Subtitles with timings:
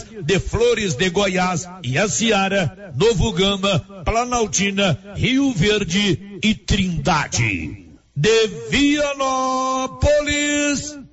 [0.00, 7.88] de Flores de Goiás e a Seara, Novo Gama, Planaltina, Rio Verde e Trindade.
[8.14, 9.98] De Vianópolis,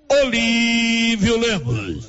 [0.09, 2.08] Olívio Lemos.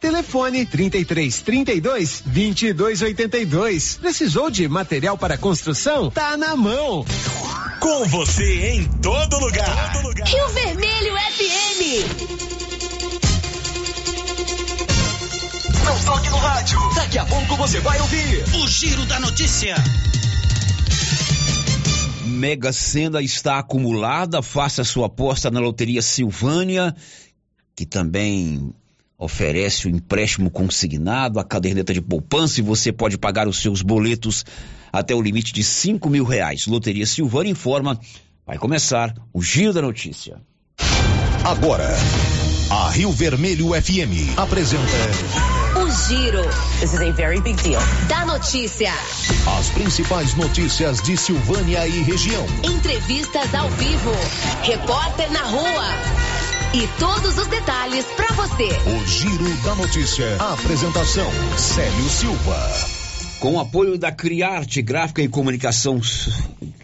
[0.00, 3.98] Telefone 33 32 22 82.
[3.98, 6.10] Precisou de material para construção?
[6.10, 7.04] Tá na mão.
[7.80, 9.92] Com você em todo lugar.
[9.92, 10.26] Todo lugar.
[10.26, 12.46] Rio Vermelho FM.
[15.84, 16.78] Não toque no rádio.
[16.94, 19.76] Daqui a pouco você vai ouvir o Giro da Notícia.
[22.24, 24.42] Mega Sena está acumulada.
[24.42, 26.94] Faça sua aposta na Loteria Silvânia,
[27.74, 28.74] que também
[29.18, 34.44] oferece o empréstimo consignado, a caderneta de poupança e você pode pagar os seus boletos
[34.92, 36.66] até o limite de cinco mil reais.
[36.66, 37.98] Loteria Silvana informa,
[38.46, 40.40] vai começar o Giro da Notícia.
[41.44, 41.88] Agora,
[42.70, 44.82] a Rio Vermelho FM apresenta
[45.80, 46.42] o Giro.
[46.80, 47.80] This is a very big deal.
[48.08, 48.92] Da notícia.
[49.58, 52.44] As principais notícias de Silvânia e região.
[52.64, 54.10] Entrevistas ao vivo.
[54.62, 56.35] Repórter na rua.
[56.76, 58.68] E todos os detalhes para você.
[58.68, 60.36] O Giro da Notícia.
[60.38, 62.70] A apresentação: Célio Silva.
[63.40, 65.98] Com o apoio da Criarte Gráfica e Comunicação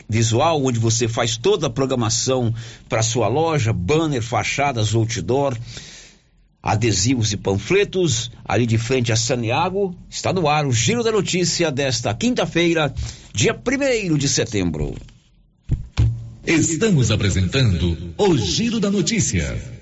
[0.09, 2.55] Visual, onde você faz toda a programação
[2.89, 5.55] para sua loja, banner, fachadas, outdoor,
[6.63, 11.71] adesivos e panfletos, ali de frente a Saniago, está no ar o Giro da Notícia
[11.71, 12.95] desta quinta-feira,
[13.35, 14.95] dia 1 de setembro.
[16.47, 19.82] Estamos apresentando o Giro da Notícia.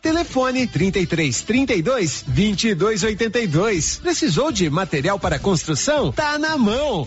[0.00, 3.96] Telefone 33 32 22 82.
[4.02, 6.12] Precisou de material para construção?
[6.12, 7.06] Tá na mão.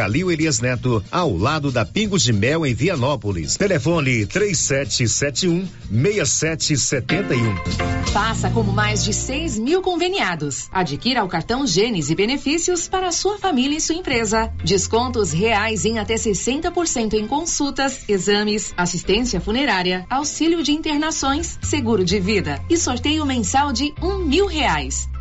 [0.01, 3.55] Calil Elias Neto, ao lado da Pingos de Mel em Vianópolis.
[3.55, 7.55] Telefone 3771 6771.
[8.11, 10.67] Faça como mais de 6 mil conveniados.
[10.71, 14.51] Adquira o cartão Gênesis e benefícios para a sua família e sua empresa.
[14.65, 22.19] Descontos reais em até 60% em consultas, exames, assistência funerária, auxílio de internações, seguro de
[22.19, 25.10] vida e sorteio mensal de um mil reais.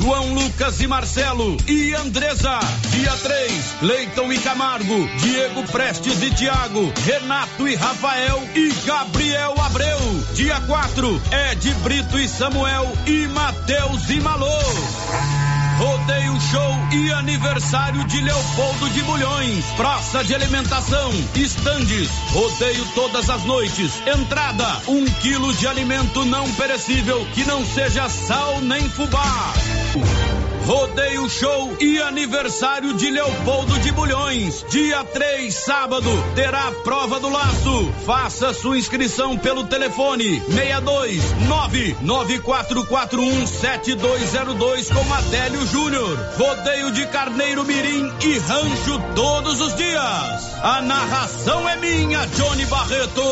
[0.00, 2.58] João Lucas e Marcelo e Andresa.
[2.90, 9.98] Dia 3, Leiton e Camargo, Diego Prestes e Tiago, Renato e Rafael e Gabriel Abreu.
[10.32, 14.48] Dia 4, Ed Brito e Samuel e Matheus e Malô.
[15.80, 19.64] Rodeio Show e aniversário de Leopoldo de Bulhões.
[19.78, 23.90] Praça de alimentação, estandes, rodeio todas as noites.
[24.06, 29.54] Entrada, um quilo de alimento não perecível que não seja sal nem fubá.
[30.66, 34.64] Rodeio Show e aniversário de Leopoldo de Bulhões.
[34.68, 37.92] Dia 3, sábado, terá a prova do laço.
[38.06, 41.22] Faça sua inscrição pelo telefone 62
[42.02, 46.18] 994417202 com Adélio Júnior.
[46.36, 50.54] Rodeio de Carneiro Mirim e Rancho todos os dias.
[50.62, 53.22] A narração é minha, Johnny Barreto.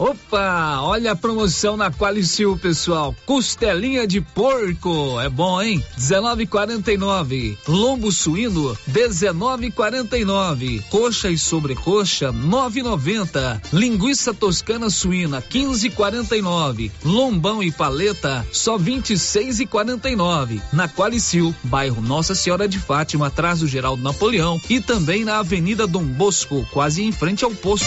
[0.00, 3.14] Opa, olha a promoção na Qualicil, pessoal.
[3.26, 5.84] Costelinha de porco, é bom, hein?
[5.98, 7.58] 19,49.
[7.68, 10.82] Lombo suíno, 19,49.
[10.88, 13.60] Coxa e sobrecoxa, 9,90.
[13.74, 16.90] Linguiça toscana suína, 15,49.
[17.04, 20.62] Lombão e paleta, só 26,49.
[20.72, 25.86] Na Qualicil, bairro Nossa Senhora de Fátima, atrás do Geraldo Napoleão e também na Avenida
[25.86, 27.86] Dom Bosco, quase em frente ao posto.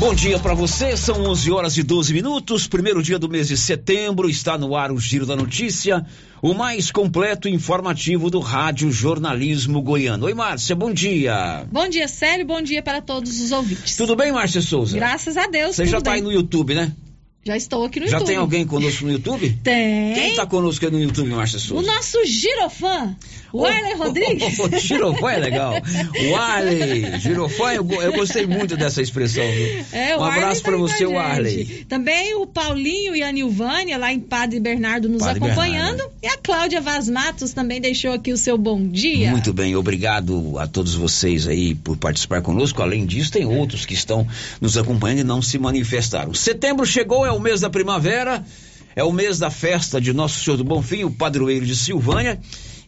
[0.00, 3.56] Bom dia para você, são 11 horas e 12 minutos, primeiro dia do mês de
[3.58, 6.06] setembro, está no ar o Giro da Notícia,
[6.40, 10.24] o mais completo e informativo do Rádio Jornalismo Goiano.
[10.24, 11.66] Oi, Márcia, bom dia.
[11.70, 13.94] Bom dia, Célio, bom dia para todos os ouvintes.
[13.94, 14.96] Tudo bem, Márcia Souza?
[14.96, 16.92] Graças a Deus, Você já está aí no YouTube, né?
[17.42, 18.26] Já estou aqui no já YouTube.
[18.26, 19.58] Já tem alguém conosco no YouTube?
[19.62, 20.12] Tem.
[20.12, 21.82] Quem está conosco no YouTube, Márcia Souza?
[21.82, 23.16] O nosso girofã.
[23.50, 24.58] O Arley Rodrigues.
[24.58, 25.72] O girofã é legal.
[26.30, 29.42] O Arley, girofã, eu, eu, gostei muito dessa expressão.
[29.42, 29.84] Viu?
[29.90, 31.86] É, um abraço tá para você, o Arley.
[31.88, 35.96] Também o Paulinho e a Nilvânia, lá em Padre Bernardo, nos Padre acompanhando.
[35.96, 36.14] Bernardo.
[36.22, 39.30] E a Cláudia Vaz Matos também deixou aqui o seu bom dia.
[39.30, 42.82] Muito bem, obrigado a todos vocês aí por participar conosco.
[42.82, 44.26] Além disso, tem outros que estão
[44.60, 46.34] nos acompanhando e não se manifestaram.
[46.34, 48.44] Setembro chegou, é o mês da primavera,
[48.94, 52.40] é o mês da festa de Nosso Senhor do Bonfim, o padroeiro de Silvânia.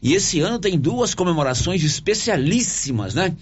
[0.03, 3.35] E esse ano tem duas comemorações especialíssimas, né?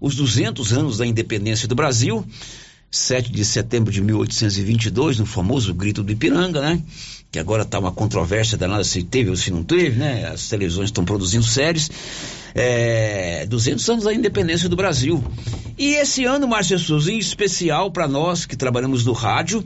[0.00, 2.26] Os 200 anos da independência do Brasil,
[2.90, 6.82] 7 de setembro de 1822, no famoso Grito do Ipiranga, né?
[7.30, 10.26] Que agora está uma controvérsia danada se teve ou se não teve, né?
[10.26, 11.90] As televisões estão produzindo séries.
[12.54, 15.22] É, 200 anos da independência do Brasil.
[15.76, 19.62] E esse ano, Márcia Souza, em especial para nós que trabalhamos no rádio,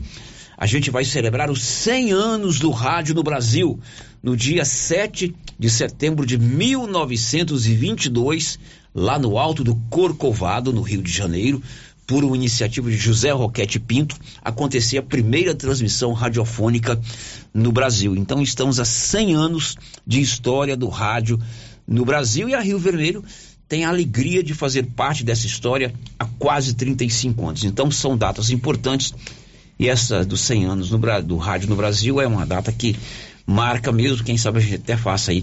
[0.61, 3.81] a gente vai celebrar os 100 anos do rádio no Brasil,
[4.23, 8.59] no dia 7 de setembro de 1922,
[8.95, 11.63] lá no alto do Corcovado, no Rio de Janeiro,
[12.07, 14.15] por uma iniciativa de José Roquete Pinto,
[14.45, 17.01] acontecia a primeira transmissão radiofônica
[17.55, 18.15] no Brasil.
[18.15, 21.41] Então estamos a 100 anos de história do rádio
[21.89, 23.25] no Brasil e a Rio Vermelho
[23.67, 27.65] tem a alegria de fazer parte dessa história há quase 35 anos.
[27.65, 29.15] Então são datas importantes
[29.81, 32.95] e essa dos 100 anos no, do rádio no Brasil é uma data que
[33.47, 35.43] marca mesmo, quem sabe a gente até faça aí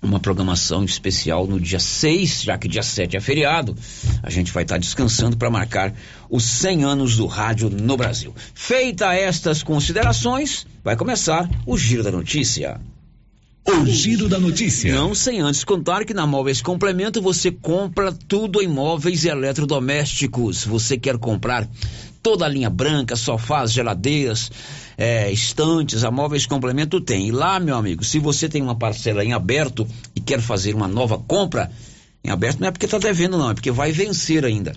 [0.00, 3.76] uma programação especial no dia 6, já que dia 7 é feriado.
[4.22, 5.94] A gente vai estar descansando para marcar
[6.30, 8.34] os 100 anos do rádio no Brasil.
[8.54, 12.80] Feita estas considerações, vai começar o Giro da Notícia.
[13.64, 14.94] O Giro da Notícia.
[14.94, 20.64] Não sem antes contar que na Móveis Complemento você compra tudo em móveis e eletrodomésticos.
[20.64, 21.68] Você quer comprar
[22.22, 24.50] toda a linha branca, sofás, geladeiras,
[24.96, 27.28] é, estantes, a Móveis Complemento tem.
[27.28, 30.86] E lá, meu amigo, se você tem uma parcela em aberto e quer fazer uma
[30.86, 31.70] nova compra,
[32.24, 34.74] em aberto não é porque está devendo, não, é porque vai vencer ainda.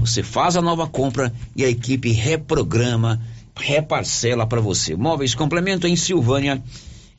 [0.00, 3.20] Você faz a nova compra e a equipe reprograma,
[3.54, 4.96] reparcela para você.
[4.96, 6.62] Móveis complemento em Silvânia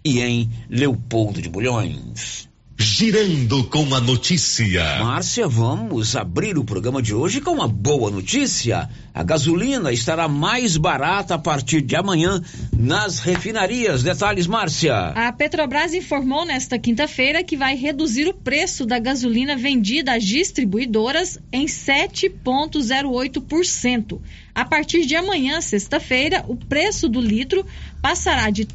[0.03, 2.47] e em Leopoldo de Bulhões.
[2.79, 4.99] Girando com a notícia.
[4.99, 8.87] Márcia, vamos abrir o programa de hoje com uma boa notícia.
[9.11, 12.39] A gasolina estará mais barata a partir de amanhã
[12.71, 14.03] nas refinarias.
[14.03, 15.07] Detalhes, Márcia.
[15.15, 21.39] A Petrobras informou nesta quinta-feira que vai reduzir o preço da gasolina vendida às distribuidoras
[21.51, 24.21] em 7,08%.
[24.57, 27.63] A partir de amanhã, sexta-feira, o preço do litro
[28.01, 28.69] passará de R$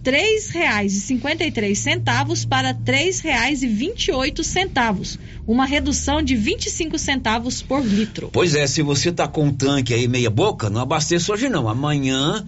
[0.54, 8.30] 3,53 para R$ 3,28, uma redução de 25 centavos por litro.
[8.32, 11.68] Pois é, se você está com um tanque aí meia boca, não abasteça hoje não.
[11.68, 12.46] Amanhã,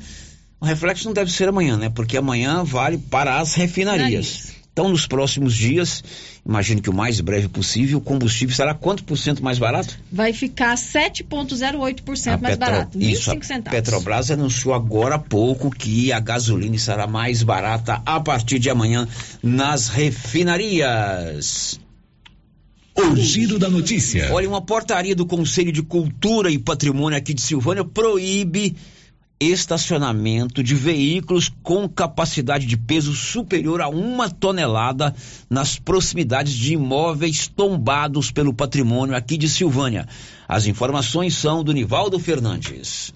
[0.60, 1.90] o reflexo não deve ser amanhã, né?
[1.90, 4.53] Porque amanhã vale para as refinarias.
[4.74, 6.02] Então, nos próximos dias,
[6.44, 9.96] imagino que o mais breve possível, o combustível será quanto por cento mais barato?
[10.10, 13.70] Vai ficar 7,08% A mais Petro- barato, Isso, 25 a centavos.
[13.78, 19.06] Petrobras anunciou agora há pouco que a gasolina estará mais barata a partir de amanhã
[19.40, 21.78] nas refinarias.
[22.96, 24.28] O giro da notícia.
[24.32, 28.76] Olha, uma portaria do Conselho de Cultura e Patrimônio aqui de Silvânia proíbe
[29.40, 35.14] estacionamento de veículos com capacidade de peso superior a uma tonelada
[35.50, 40.06] nas proximidades de imóveis tombados pelo patrimônio aqui de Silvânia.
[40.48, 43.12] As informações são do Nivaldo Fernandes.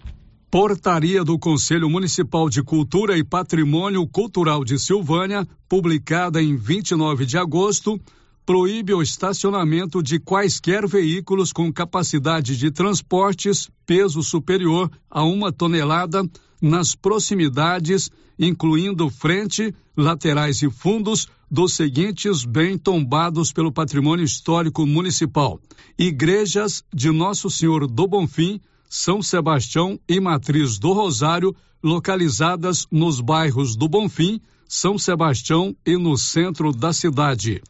[0.51, 7.37] Portaria do Conselho Municipal de Cultura e Patrimônio Cultural de Silvânia, publicada em 29 de
[7.37, 8.01] agosto,
[8.49, 16.27] proíbe o estacionamento de quaisquer veículos com capacidade de transportes peso superior a uma tonelada
[16.59, 25.61] nas proximidades, incluindo frente, laterais e fundos dos seguintes bem tombados pelo patrimônio histórico municipal:
[25.99, 33.77] igrejas de Nosso Senhor do Bonfim, São Sebastião e Matriz do Rosário, localizadas nos bairros
[33.77, 37.61] do Bonfim, São Sebastião e no centro da cidade.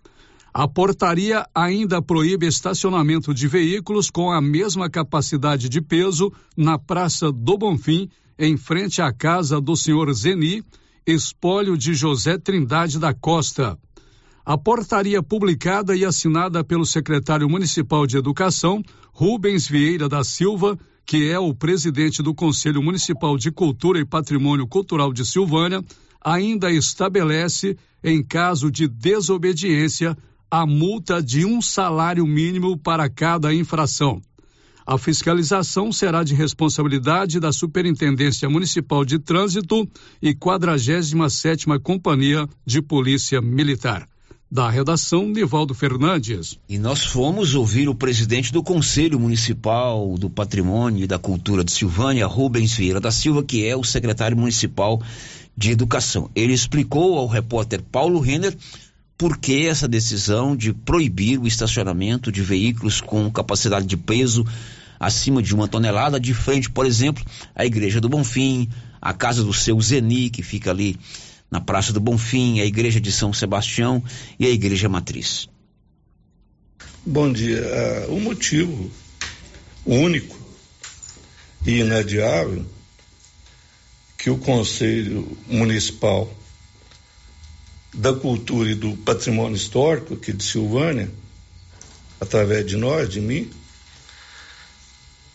[0.58, 7.30] A portaria ainda proíbe estacionamento de veículos com a mesma capacidade de peso na Praça
[7.30, 10.64] do Bonfim, em frente à casa do senhor Zeni,
[11.06, 13.78] espólio de José Trindade da Costa.
[14.44, 21.30] A portaria publicada e assinada pelo secretário municipal de Educação, Rubens Vieira da Silva, que
[21.30, 25.84] é o presidente do Conselho Municipal de Cultura e Patrimônio Cultural de Silvânia,
[26.20, 30.18] ainda estabelece, em caso de desobediência,
[30.50, 34.20] a multa de um salário mínimo para cada infração.
[34.86, 39.86] A fiscalização será de responsabilidade da Superintendência Municipal de Trânsito
[40.22, 44.08] e 47ª Companhia de Polícia Militar.
[44.50, 46.58] Da redação, Nivaldo Fernandes.
[46.66, 51.70] E nós fomos ouvir o presidente do Conselho Municipal do Patrimônio e da Cultura de
[51.70, 55.02] Silvânia, Rubens Vieira da Silva, que é o secretário municipal
[55.54, 56.30] de Educação.
[56.34, 58.56] Ele explicou ao repórter Paulo Renner
[59.18, 64.46] por que essa decisão de proibir o estacionamento de veículos com capacidade de peso
[64.98, 68.68] acima de uma tonelada, de frente, por exemplo, à Igreja do Bonfim,
[69.02, 70.96] a casa do seu Zeni, que fica ali
[71.50, 74.02] na Praça do Bonfim, a Igreja de São Sebastião
[74.38, 75.48] e a Igreja Matriz.
[77.04, 77.64] Bom dia.
[77.64, 78.88] Ah, o motivo
[79.84, 80.38] único
[81.66, 82.64] e inadiável
[84.16, 86.32] que o Conselho Municipal
[87.98, 91.10] da Cultura e do Patrimônio Histórico aqui de Silvânia,
[92.20, 93.50] através de nós, de mim,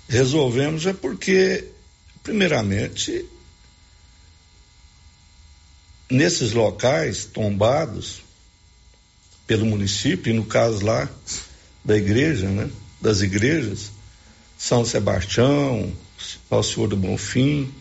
[0.07, 1.67] resolvemos é porque,
[2.23, 3.25] primeiramente,
[6.09, 8.21] nesses locais tombados
[9.45, 11.09] pelo município, e no caso lá
[11.83, 12.69] da igreja, né?
[13.01, 13.91] Das igrejas,
[14.57, 15.91] São Sebastião,
[16.49, 17.73] ao Senhor do Bonfim,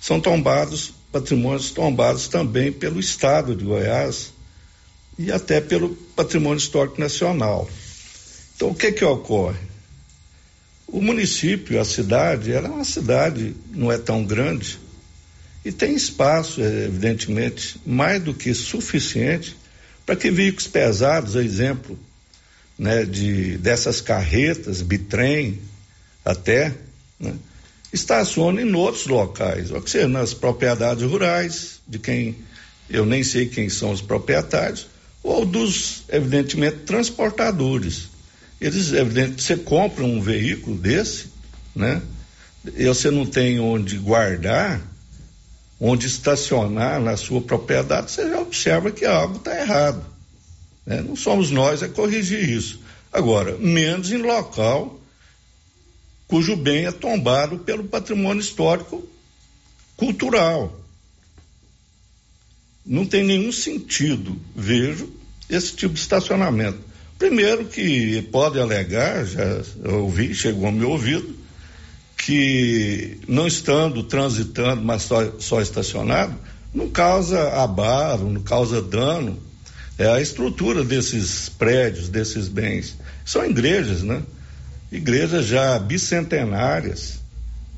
[0.00, 4.32] são tombados, patrimônios tombados também pelo Estado de Goiás
[5.16, 7.70] e até pelo Patrimônio Histórico Nacional.
[8.56, 9.60] Então, o que que ocorre?
[10.88, 14.80] O município, a cidade, ela é uma cidade, não é tão grande,
[15.64, 19.56] e tem espaço, evidentemente, mais do que suficiente
[20.04, 21.96] para que veículos pesados, exemplo
[22.76, 25.60] né, de, dessas carretas, bitrem,
[26.24, 26.74] até,
[27.20, 27.34] né,
[27.94, 32.36] estacionem em outros locais, ou seja, nas propriedades rurais, de quem
[32.90, 34.86] eu nem sei quem são os proprietários,
[35.22, 38.08] ou dos, evidentemente, transportadores.
[38.60, 41.26] Eles, evidentemente, você compra um veículo desse,
[41.74, 42.02] né?
[42.76, 44.82] E você não tem onde guardar,
[45.80, 50.04] onde estacionar na sua propriedade, você já observa que algo está errado.
[50.84, 51.02] né?
[51.02, 52.80] Não somos nós a corrigir isso.
[53.12, 54.98] Agora, menos em local
[56.34, 59.08] cujo bem é tombado pelo patrimônio histórico
[59.96, 60.80] cultural.
[62.84, 65.08] Não tem nenhum sentido, vejo,
[65.48, 66.80] esse tipo de estacionamento.
[67.16, 71.36] Primeiro que pode alegar, já ouvi, chegou ao meu ouvido,
[72.16, 76.34] que não estando transitando, mas só, só estacionado,
[76.74, 79.38] não causa abalo, não causa dano.
[79.96, 82.98] É a estrutura desses prédios, desses bens.
[83.24, 84.20] São igrejas, né?
[84.94, 87.18] Igrejas já bicentenárias,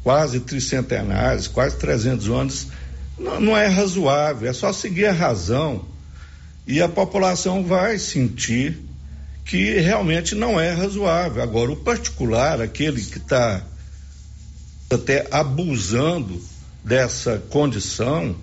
[0.03, 2.67] quase tricentenárias, quase 300 anos.
[3.19, 5.87] Não, não é razoável, é só seguir a razão
[6.67, 8.79] e a população vai sentir
[9.47, 11.43] que realmente não é razoável.
[11.43, 13.63] Agora, o particular, aquele que está
[14.91, 16.39] até abusando
[16.85, 18.37] dessa condição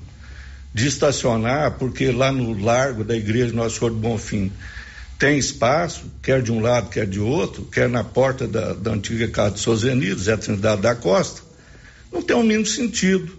[0.74, 4.52] de estacionar, porque lá no largo da igreja Nosso Senhor do Bonfim
[5.24, 9.26] tem espaço, quer de um lado, quer de outro, quer na porta da, da antiga
[9.30, 11.42] casa de Sozeni, Zé Trindade da Costa,
[12.12, 13.32] não tem o mínimo sentido.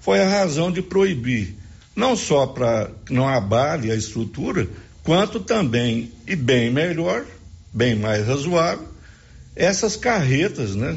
[0.00, 1.54] Foi a razão de proibir,
[1.94, 4.66] não só para que não abale a estrutura,
[5.04, 7.24] quanto também, e bem melhor,
[7.72, 8.88] bem mais razoável,
[9.54, 10.96] essas carretas, né?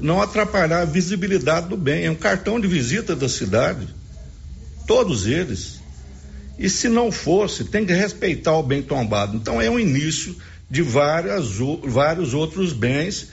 [0.00, 2.06] Não atrapalhar a visibilidade do bem.
[2.06, 3.86] É um cartão de visita da cidade.
[4.86, 5.77] Todos eles.
[6.58, 9.36] E se não fosse, tem que respeitar o bem tombado.
[9.36, 10.36] Então é um início
[10.68, 11.52] de várias,
[11.84, 13.28] vários outros bens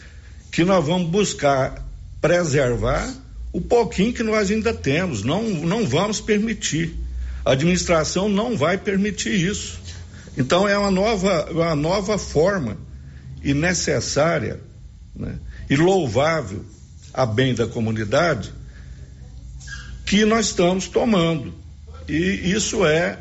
[0.52, 1.84] que nós vamos buscar
[2.22, 3.12] preservar
[3.52, 5.24] o pouquinho que nós ainda temos.
[5.24, 6.96] Não, não vamos permitir.
[7.44, 9.80] A administração não vai permitir isso.
[10.38, 12.78] Então é uma nova, uma nova forma
[13.44, 14.60] e necessária
[15.16, 16.66] né, e louvável
[17.14, 18.54] a bem da comunidade
[20.06, 21.54] que nós estamos tomando.
[22.08, 23.20] E isso é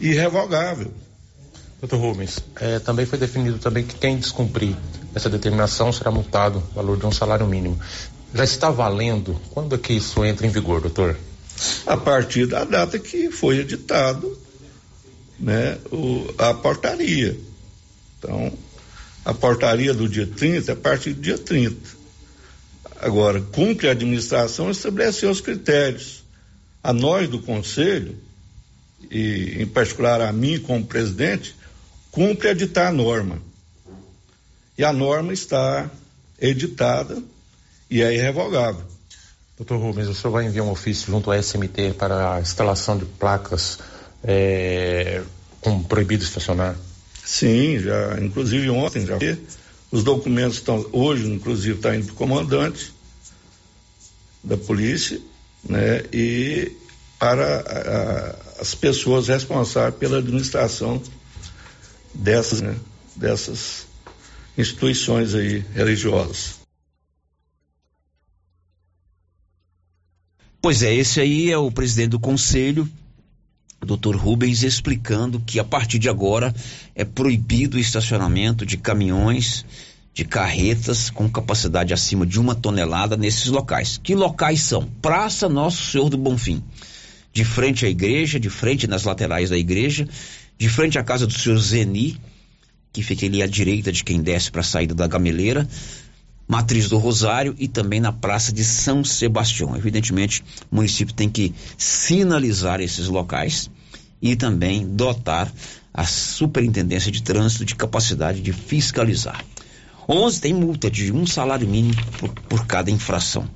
[0.00, 0.92] irrevogável.
[1.80, 4.76] Doutor Rubens, é, também foi definido também que quem descumprir
[5.14, 7.78] essa determinação será multado no valor de um salário mínimo.
[8.34, 9.40] Já está valendo?
[9.50, 11.16] Quando é que isso entra em vigor, doutor?
[11.86, 14.38] A partir da data que foi editado
[15.38, 17.36] né, o, a portaria.
[18.18, 18.52] Então,
[19.24, 21.76] a portaria do dia 30 é a partir do dia 30.
[23.00, 26.19] Agora, cumpre a administração estabelecer os critérios.
[26.82, 28.16] A nós do Conselho,
[29.10, 31.54] e em particular a mim como presidente,
[32.10, 33.38] cumpre editar a norma.
[34.76, 35.90] E a norma está
[36.40, 37.22] editada
[37.90, 38.82] e é irrevogável.
[39.56, 43.04] Doutor Rubens, o senhor vai enviar um ofício junto à SMT para a instalação de
[43.04, 43.78] placas
[44.24, 45.22] é,
[45.60, 46.76] com proibido estacionar?
[47.24, 49.18] Sim, já, inclusive ontem já.
[49.90, 52.92] Os documentos estão, hoje, inclusive, está indo para o comandante
[54.42, 55.20] da polícia,
[55.68, 56.02] né?
[56.12, 56.72] E
[57.18, 61.02] para a, as pessoas responsáveis pela administração
[62.14, 62.76] dessas, né?
[63.16, 63.86] dessas
[64.56, 66.60] instituições aí religiosas.
[70.62, 72.88] Pois é, esse aí é o presidente do conselho,
[73.80, 74.14] Dr.
[74.14, 76.54] Rubens explicando que a partir de agora
[76.94, 79.64] é proibido o estacionamento de caminhões,
[80.12, 83.98] de carretas com capacidade acima de uma tonelada nesses locais.
[84.02, 84.88] Que locais são?
[85.00, 86.62] Praça Nosso Senhor do Bonfim,
[87.32, 90.08] de frente à igreja, de frente nas laterais da igreja,
[90.58, 92.20] de frente à casa do senhor Zeni,
[92.92, 95.66] que fica ali à direita de quem desce para a saída da gameleira,
[96.46, 99.76] Matriz do Rosário e também na Praça de São Sebastião.
[99.76, 103.70] Evidentemente, o município tem que sinalizar esses locais
[104.20, 105.52] e também dotar
[105.94, 109.44] a Superintendência de Trânsito de capacidade de fiscalizar.
[110.10, 113.48] 11 tem multa de um salário mínimo por, por cada infração.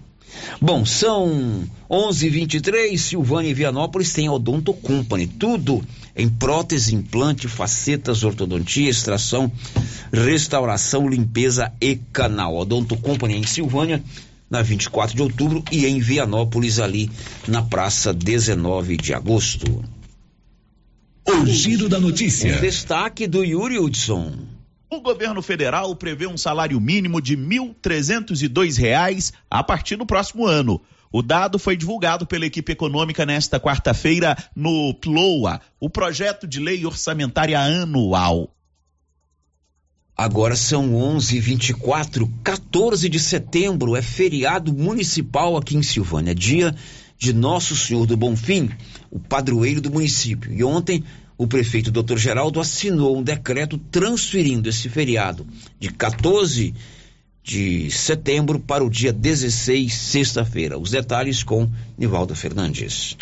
[0.61, 2.97] Bom, são 11:23.
[2.97, 5.85] Silvânia e Vianópolis tem Odonto Company, tudo
[6.17, 9.51] em prótese, implante, facetas, ortodontia, extração,
[10.13, 12.57] restauração, limpeza e canal.
[12.57, 14.03] Odonto Company em Silvânia,
[14.49, 17.11] na 24 de outubro e em Vianópolis ali
[17.49, 19.85] na praça 19 de agosto.
[21.27, 22.57] O giro da notícia.
[22.57, 24.54] Um destaque do Yuri Hudson.
[24.95, 30.81] O governo federal prevê um salário mínimo de R$ 1.302 a partir do próximo ano.
[31.11, 36.87] O dado foi divulgado pela equipe econômica nesta quarta-feira no PLOA, o projeto de lei
[36.87, 38.55] orçamentária anual.
[40.17, 46.73] Agora são 11:24, 14 de setembro, é feriado municipal aqui em Silvânia, dia
[47.19, 48.71] de Nosso Senhor do Bonfim,
[49.11, 50.53] o padroeiro do município.
[50.53, 51.03] E ontem
[51.37, 52.17] o prefeito Dr.
[52.17, 55.47] Geraldo assinou um decreto transferindo esse feriado
[55.79, 56.75] de 14
[57.43, 60.79] de setembro para o dia 16, sexta-feira.
[60.79, 63.17] Os detalhes com Nivaldo Fernandes.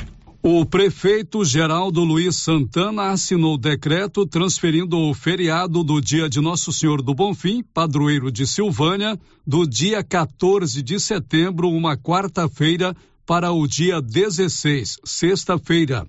[0.45, 7.01] O prefeito Geraldo Luiz Santana assinou decreto transferindo o feriado do dia de Nosso Senhor
[7.01, 12.95] do Bonfim, padroeiro de Silvânia, do dia 14 de setembro, uma quarta-feira,
[13.25, 16.07] para o dia 16, sexta-feira.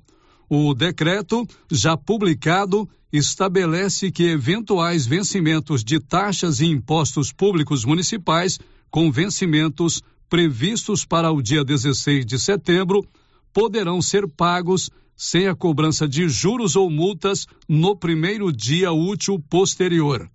[0.55, 8.59] O decreto, já publicado, estabelece que eventuais vencimentos de taxas e impostos públicos municipais
[8.91, 13.03] com vencimentos previstos para o dia 16 de setembro
[13.51, 20.29] poderão ser pagos sem a cobrança de juros ou multas no primeiro dia útil posterior.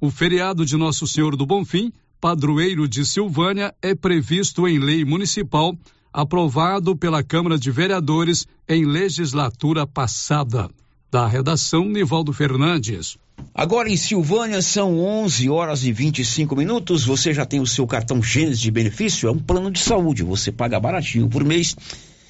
[0.00, 5.78] O feriado de Nosso Senhor do Bonfim, padroeiro de Silvânia, é previsto em lei municipal
[6.14, 10.70] aprovado pela Câmara de Vereadores em legislatura passada.
[11.10, 13.18] Da redação, Nivaldo Fernandes.
[13.52, 17.04] Agora em Silvânia são 11 horas e 25 minutos.
[17.04, 19.28] Você já tem o seu cartão Gênesis de benefício?
[19.28, 20.22] É um plano de saúde.
[20.22, 21.76] Você paga baratinho por mês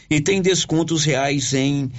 [0.09, 1.91] e tem descontos reais em,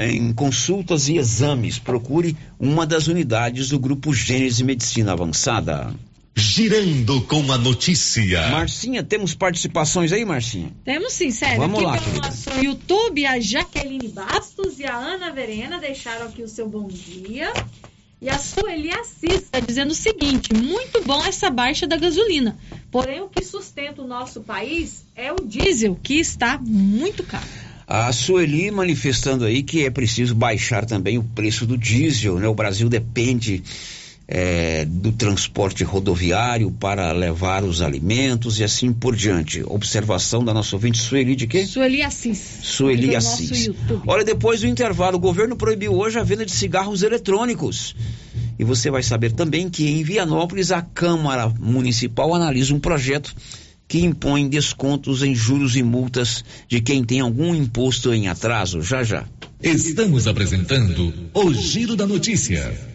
[0.00, 1.78] em consultas e exames.
[1.78, 5.94] Procure uma das unidades do Grupo Gênesis Medicina Avançada.
[6.36, 8.48] Girando com a notícia.
[8.48, 10.72] Marcinha, temos participações aí, Marcinha?
[10.84, 11.58] Temos sim, sério.
[11.58, 12.26] Vamos aqui lá, pelo querida.
[12.26, 17.52] nosso YouTube, a Jaqueline Bastos e a Ana Verena deixaram aqui o seu bom dia.
[18.20, 22.56] E a Sueli Assis está dizendo o seguinte: muito bom essa baixa da gasolina.
[22.90, 27.44] Porém, o que sustenta o nosso país é o diesel, que está muito caro.
[27.86, 32.48] A Sueli manifestando aí que é preciso baixar também o preço do diesel, né?
[32.48, 33.62] O Brasil depende
[34.26, 39.62] é, do transporte rodoviário para levar os alimentos e assim por diante.
[39.66, 41.66] Observação da nossa ouvinte Sueli de quê?
[41.66, 42.58] Sueli Assis.
[42.62, 43.50] Sueli do Assis.
[43.50, 44.02] nosso YouTube.
[44.06, 47.94] Olha, depois do intervalo, o governo proibiu hoje a venda de cigarros eletrônicos.
[48.58, 53.34] E você vai saber também que em Vianópolis a Câmara Municipal analisa um projeto
[53.86, 58.80] que impõe descontos em juros e multas de quem tem algum imposto em atraso.
[58.80, 59.24] Já já.
[59.62, 62.94] Estamos apresentando o Giro da Notícia.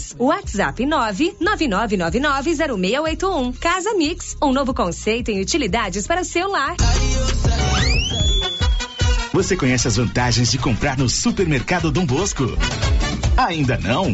[0.17, 3.55] WhatsApp 999990681.
[3.59, 6.75] Casa Mix, um novo conceito em utilidades para o seu lar.
[9.33, 12.45] Você conhece as vantagens de comprar no Supermercado Dom Bosco?
[13.37, 14.13] Ainda não?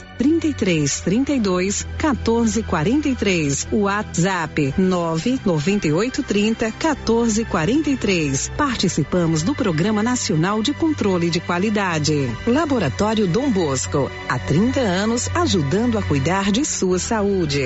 [0.17, 3.67] 33 32 14 43.
[3.71, 8.51] WhatsApp 998 30 14 43.
[8.57, 12.29] Participamos do Programa Nacional de Controle de Qualidade.
[12.45, 17.65] Laboratório Dom Bosco, há 30 anos ajudando a cuidar de sua saúde.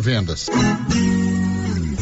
[0.00, 0.46] vendas.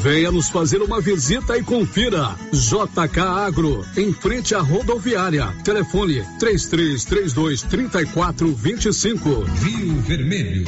[0.03, 2.37] Venha nos fazer uma visita e confira.
[2.53, 5.47] JK Agro, em frente à rodoviária.
[5.65, 9.45] Telefone 3332 3425.
[9.45, 10.67] Rio Vermelho.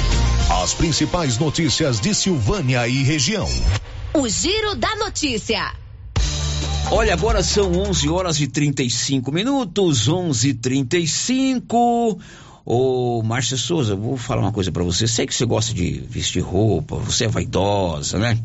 [0.62, 3.48] As principais notícias de Silvânia e região.
[4.14, 5.72] O Giro da Notícia.
[6.90, 12.18] Olha, agora são 11 horas e 35 minutos, 11:35.
[12.68, 15.06] Ô, Márcia Souza, vou falar uma coisa pra você.
[15.06, 18.36] Sei que você gosta de vestir roupa, você é vaidosa, né?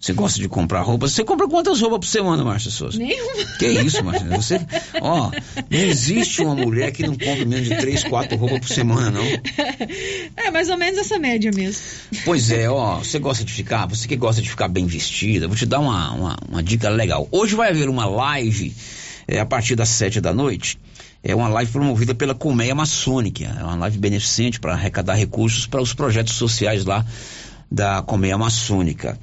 [0.00, 1.06] Você gosta de comprar roupa.
[1.06, 2.98] Você compra quantas roupas por semana, Márcia Souza?
[2.98, 3.44] Nenhuma.
[3.60, 4.26] Que isso, Márcia?
[4.30, 4.60] Você,
[5.00, 5.30] ó,
[5.70, 9.22] não existe uma mulher que não compra menos de três, quatro roupas por semana, não.
[10.36, 11.80] É mais ou menos essa média mesmo.
[12.24, 15.56] Pois é, ó, você gosta de ficar, você que gosta de ficar bem vestida, vou
[15.56, 17.28] te dar uma, uma, uma dica legal.
[17.30, 18.74] Hoje vai haver uma live
[19.28, 20.80] é, a partir das sete da noite.
[21.24, 23.44] É uma live promovida pela Colmeia Maçônica.
[23.44, 27.06] É uma live beneficente para arrecadar recursos para os projetos sociais lá
[27.70, 29.18] da Colmeia Maçônica.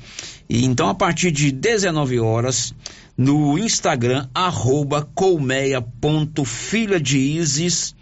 [0.50, 2.74] E então, a partir de 19 horas,
[3.18, 7.94] no Instagram, arroba colmeia.filha de Isis,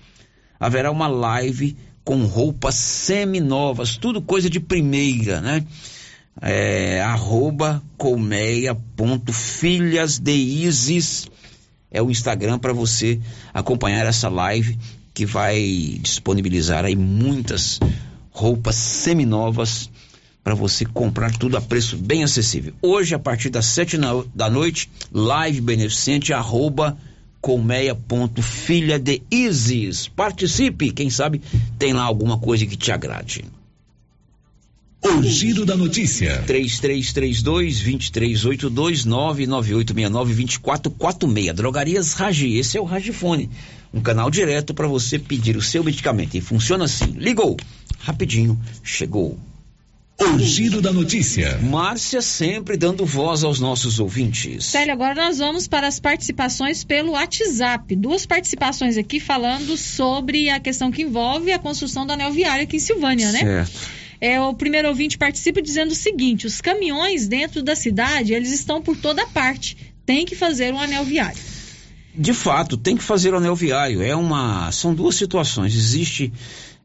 [0.60, 5.66] haverá uma live com roupas semi-novas, tudo coisa de primeira, né?
[6.40, 7.84] É, arroba
[10.20, 11.28] de Isis
[11.92, 13.20] é o Instagram para você
[13.54, 14.78] acompanhar essa live
[15.14, 17.80] que vai disponibilizar aí muitas
[18.30, 19.90] roupas seminovas
[20.44, 22.74] para você comprar tudo a preço bem acessível.
[22.82, 23.98] Hoje, a partir das sete
[24.34, 26.98] da noite, live beneficente, arroba
[27.42, 30.08] colmeia.filha de Isis.
[30.08, 31.42] Participe, quem sabe
[31.78, 33.44] tem lá alguma coisa que te agrade.
[35.08, 36.44] O Giro da Notícia.
[36.46, 41.56] 3332 2382 99869 2446.
[41.56, 43.50] Drogarias Ragi, esse é o Ragifone,
[43.94, 46.36] um canal direto para você pedir o seu medicamento.
[46.36, 47.56] E funciona assim: ligou,
[48.00, 49.40] rapidinho, chegou.
[50.20, 51.58] O Giro da Notícia.
[51.60, 54.66] Márcia sempre dando voz aos nossos ouvintes.
[54.66, 57.96] Célio, agora nós vamos para as participações pelo WhatsApp.
[57.96, 62.76] Duas participações aqui falando sobre a questão que envolve a construção da anel viária aqui
[62.76, 63.40] em Silvânia, né?
[63.40, 64.07] Certo.
[64.20, 68.82] É, o primeiro ouvinte participa dizendo o seguinte: os caminhões dentro da cidade, eles estão
[68.82, 69.78] por toda parte.
[70.06, 71.40] Tem que fazer um anel viário.
[72.16, 74.02] De fato, tem que fazer o anel viário.
[74.02, 75.76] É uma, são duas situações.
[75.76, 76.34] Existe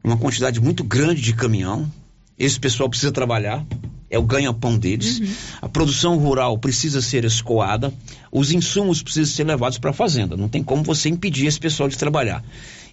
[0.03, 1.91] uma quantidade muito grande de caminhão.
[2.37, 3.65] Esse pessoal precisa trabalhar.
[4.09, 5.21] É o ganha-pão deles.
[5.59, 7.91] A produção rural precisa ser escoada.
[8.31, 10.37] Os insumos precisam ser levados para a fazenda.
[10.37, 12.43] Não tem como você impedir esse pessoal de trabalhar.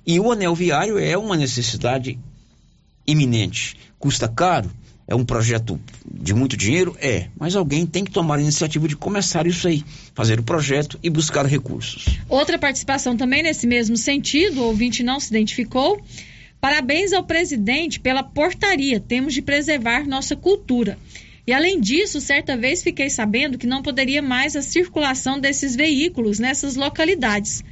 [0.06, 2.18] E o anel viário é uma necessidade
[3.06, 3.76] iminente.
[3.98, 4.70] Custa caro?
[5.06, 6.96] É um projeto de muito dinheiro?
[7.00, 7.26] É.
[7.36, 9.82] Mas alguém tem que tomar a iniciativa de começar isso aí.
[10.14, 12.20] Fazer o projeto e buscar recursos.
[12.28, 16.00] Outra participação também nesse mesmo sentido, o ouvinte não se identificou.
[16.60, 19.00] Parabéns ao presidente pela portaria.
[19.00, 20.96] Temos de preservar nossa cultura.
[21.44, 26.38] E além disso, certa vez fiquei sabendo que não poderia mais a circulação desses veículos
[26.38, 27.64] nessas localidades.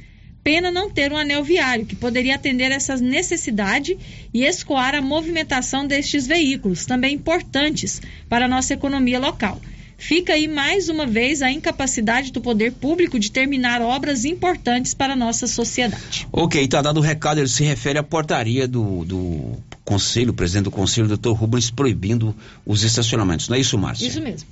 [0.49, 3.95] Pena não ter um anel viário que poderia atender essa necessidade
[4.33, 9.61] e escoar a movimentação destes veículos, também importantes para a nossa economia local.
[9.95, 15.13] Fica aí mais uma vez a incapacidade do poder público de terminar obras importantes para
[15.13, 16.27] a nossa sociedade.
[16.31, 19.53] Ok, tá dado o recado, ele se refere à portaria do, do
[19.85, 22.35] conselho, o presidente do conselho, doutor Rubens, proibindo
[22.65, 23.49] os estacionamentos.
[23.49, 24.07] Não é isso, Márcia?
[24.07, 24.47] Isso mesmo.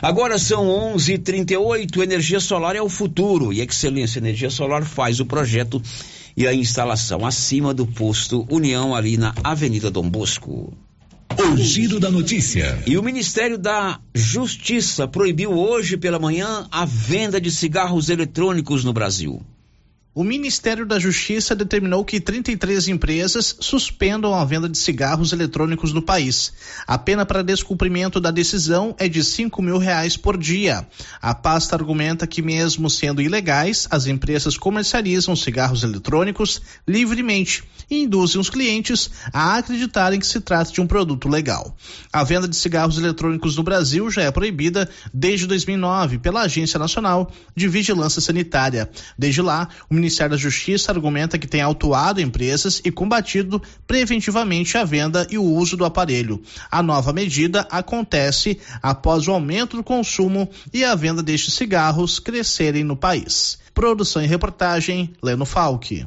[0.00, 2.02] Agora são 11:38.
[2.02, 5.82] Energia solar é o futuro e Excelência Energia Solar faz o projeto
[6.36, 10.72] e a instalação acima do posto União ali na Avenida Dom Bosco.
[11.36, 12.82] O Giro da Notícia.
[12.86, 18.92] E o Ministério da Justiça proibiu hoje pela manhã a venda de cigarros eletrônicos no
[18.92, 19.42] Brasil.
[20.18, 26.02] O Ministério da Justiça determinou que 33 empresas suspendam a venda de cigarros eletrônicos no
[26.02, 26.52] país.
[26.88, 30.84] A pena para descumprimento da decisão é de 5 mil reais por dia.
[31.22, 38.40] A pasta argumenta que, mesmo sendo ilegais, as empresas comercializam cigarros eletrônicos livremente e induzem
[38.40, 41.76] os clientes a acreditarem que se trata de um produto legal.
[42.12, 47.30] A venda de cigarros eletrônicos no Brasil já é proibida desde 2009 pela Agência Nacional
[47.54, 48.90] de Vigilância Sanitária.
[49.16, 54.84] Desde lá, o Ministério da Justiça argumenta que tem autuado empresas e combatido preventivamente a
[54.84, 56.42] venda e o uso do aparelho.
[56.70, 62.84] A nova medida acontece após o aumento do consumo e a venda destes cigarros crescerem
[62.84, 63.58] no país.
[63.74, 66.04] Produção e reportagem, Leno Falck.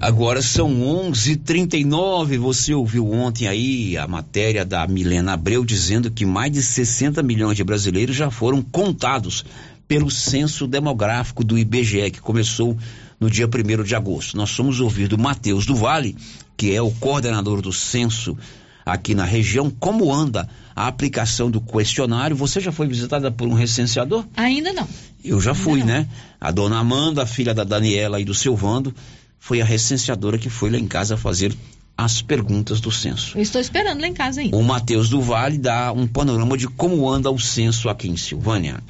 [0.00, 2.38] Agora são 11:39.
[2.38, 7.54] Você ouviu ontem aí a matéria da Milena Abreu dizendo que mais de 60 milhões
[7.54, 9.44] de brasileiros já foram contados
[9.90, 12.78] pelo censo demográfico do IBGE que começou
[13.18, 14.36] no dia 1 de agosto.
[14.36, 16.16] Nós somos ouvido Matheus do Vale,
[16.56, 18.38] que é o coordenador do censo
[18.86, 22.36] aqui na região, como anda a aplicação do questionário.
[22.36, 24.24] Você já foi visitada por um recenseador?
[24.36, 24.86] Ainda não.
[25.24, 26.06] Eu já fui, né?
[26.40, 28.94] A dona Amanda, a filha da Daniela e do Silvando,
[29.40, 31.52] foi a recenseadora que foi lá em casa fazer
[31.98, 33.36] as perguntas do censo.
[33.36, 34.56] Eu estou esperando lá em casa ainda.
[34.56, 38.80] O Matheus do Vale dá um panorama de como anda o censo aqui em Silvânia.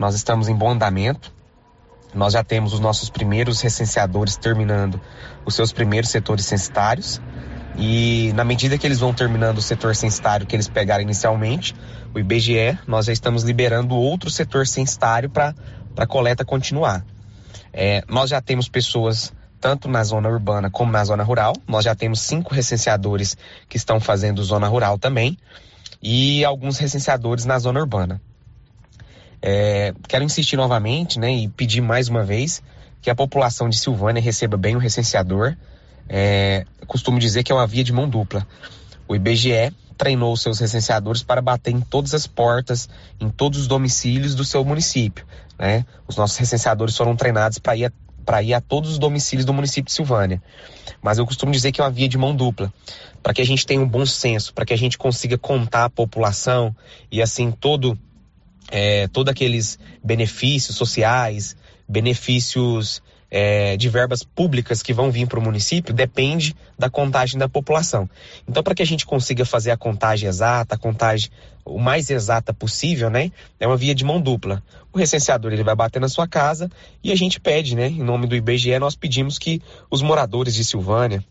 [0.00, 1.30] Nós estamos em bom andamento.
[2.14, 4.98] Nós já temos os nossos primeiros recenseadores terminando
[5.44, 7.20] os seus primeiros setores censitários.
[7.76, 11.74] E na medida que eles vão terminando o setor censitário que eles pegaram inicialmente,
[12.14, 15.54] o IBGE, nós já estamos liberando outro setor censitário para
[15.94, 17.04] a coleta continuar.
[17.70, 21.52] É, nós já temos pessoas tanto na zona urbana como na zona rural.
[21.68, 23.36] Nós já temos cinco recenseadores
[23.68, 25.36] que estão fazendo zona rural também
[26.02, 28.18] e alguns recenseadores na zona urbana.
[29.42, 32.62] É, quero insistir novamente né, e pedir mais uma vez
[33.00, 35.56] que a população de Silvânia receba bem o recenseador.
[36.08, 38.46] É, costumo dizer que é uma via de mão dupla.
[39.08, 42.88] O IBGE treinou seus recenseadores para bater em todas as portas,
[43.20, 45.26] em todos os domicílios do seu município.
[45.58, 45.84] Né?
[46.06, 47.92] Os nossos recenseadores foram treinados para ir,
[48.26, 50.42] a, ir a todos os domicílios do município de Silvânia.
[51.02, 52.72] Mas eu costumo dizer que é uma via de mão dupla.
[53.22, 55.90] Para que a gente tenha um bom senso, para que a gente consiga contar a
[55.90, 56.74] população
[57.12, 57.98] e assim todo
[58.70, 61.56] é, todos aqueles benefícios sociais,
[61.88, 67.48] benefícios é, de verbas públicas que vão vir para o município depende da contagem da
[67.48, 68.10] população.
[68.48, 71.30] Então, para que a gente consiga fazer a contagem exata, a contagem
[71.64, 73.30] o mais exata possível, né?
[73.58, 74.62] É uma via de mão dupla.
[74.92, 76.70] O recenseador ele vai bater na sua casa
[77.04, 77.86] e a gente pede, né?
[77.88, 81.24] Em nome do IBGE, nós pedimos que os moradores de Silvânia,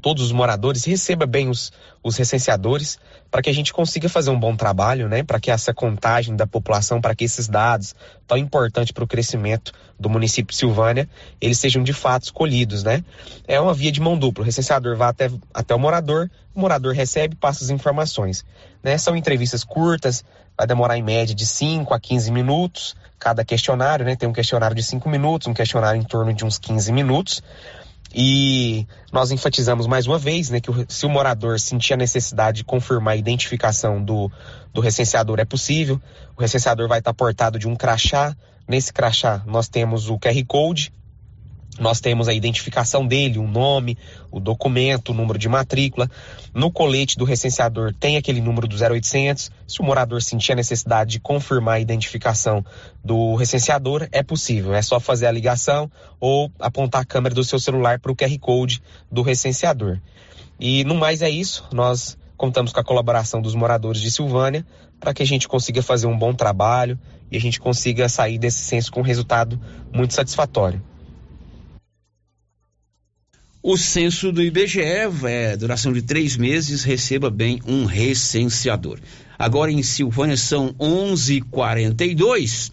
[0.00, 1.72] todos os moradores receba bem os,
[2.02, 2.98] os recenseadores
[3.30, 5.22] para que a gente consiga fazer um bom trabalho, né?
[5.22, 7.94] Para que essa contagem da população, para que esses dados
[8.26, 11.08] tão importantes para o crescimento do município de Silvânia,
[11.40, 13.04] eles sejam de fato escolhidos, né?
[13.46, 14.42] É uma via de mão dupla.
[14.42, 18.44] O recenseador vai até, até o morador, o morador recebe, passa as informações.
[18.82, 18.96] Né?
[18.98, 20.24] São entrevistas curtas,
[20.56, 24.16] vai demorar em média de 5 a 15 minutos cada questionário, né?
[24.16, 27.42] Tem um questionário de 5 minutos, um questionário em torno de uns 15 minutos.
[28.14, 32.64] E nós enfatizamos mais uma vez né, que se o morador sentir a necessidade de
[32.64, 34.30] confirmar a identificação do,
[34.72, 36.00] do recenseador, é possível.
[36.36, 38.36] O recenseador vai estar portado de um crachá.
[38.68, 40.92] Nesse crachá, nós temos o QR Code,
[41.78, 43.96] nós temos a identificação dele, o nome,
[44.30, 46.10] o documento, o número de matrícula.
[46.52, 49.50] No colete do recenseador tem aquele número do 0800.
[49.66, 52.64] Se o morador sentir a necessidade de confirmar a identificação
[53.04, 54.74] do recenseador, é possível.
[54.74, 58.36] É só fazer a ligação ou apontar a câmera do seu celular para o QR
[58.38, 59.98] Code do recenseador.
[60.58, 61.66] E no mais é isso.
[61.72, 64.66] Nós contamos com a colaboração dos moradores de Silvânia
[64.98, 66.98] para que a gente consiga fazer um bom trabalho
[67.30, 69.58] e a gente consiga sair desse censo com um resultado
[69.92, 70.82] muito satisfatório.
[73.62, 78.98] O censo do IBGE, é, duração de três meses, receba bem um recenseador.
[79.38, 82.70] Agora em Silvânia são 11:42.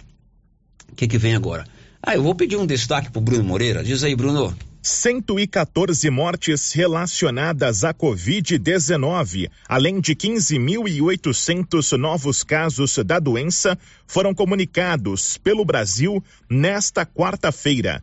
[0.89, 1.65] O que que vem agora?
[2.01, 3.83] Ah, eu vou pedir um destaque pro Bruno Moreira.
[3.83, 4.55] Diz aí, Bruno.
[4.81, 15.65] 114 mortes relacionadas à Covid-19, além de 15.800 novos casos da doença, foram comunicados pelo
[15.65, 18.01] Brasil nesta quarta-feira.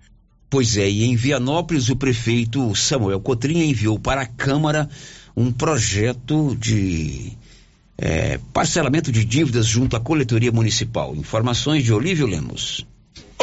[0.54, 4.88] Pois é, e em Vianópolis o prefeito Samuel Cotrinha enviou para a Câmara
[5.36, 7.32] um projeto de
[7.98, 11.12] é, parcelamento de dívidas junto à coletoria municipal.
[11.16, 12.86] Informações de Olívio Lemos.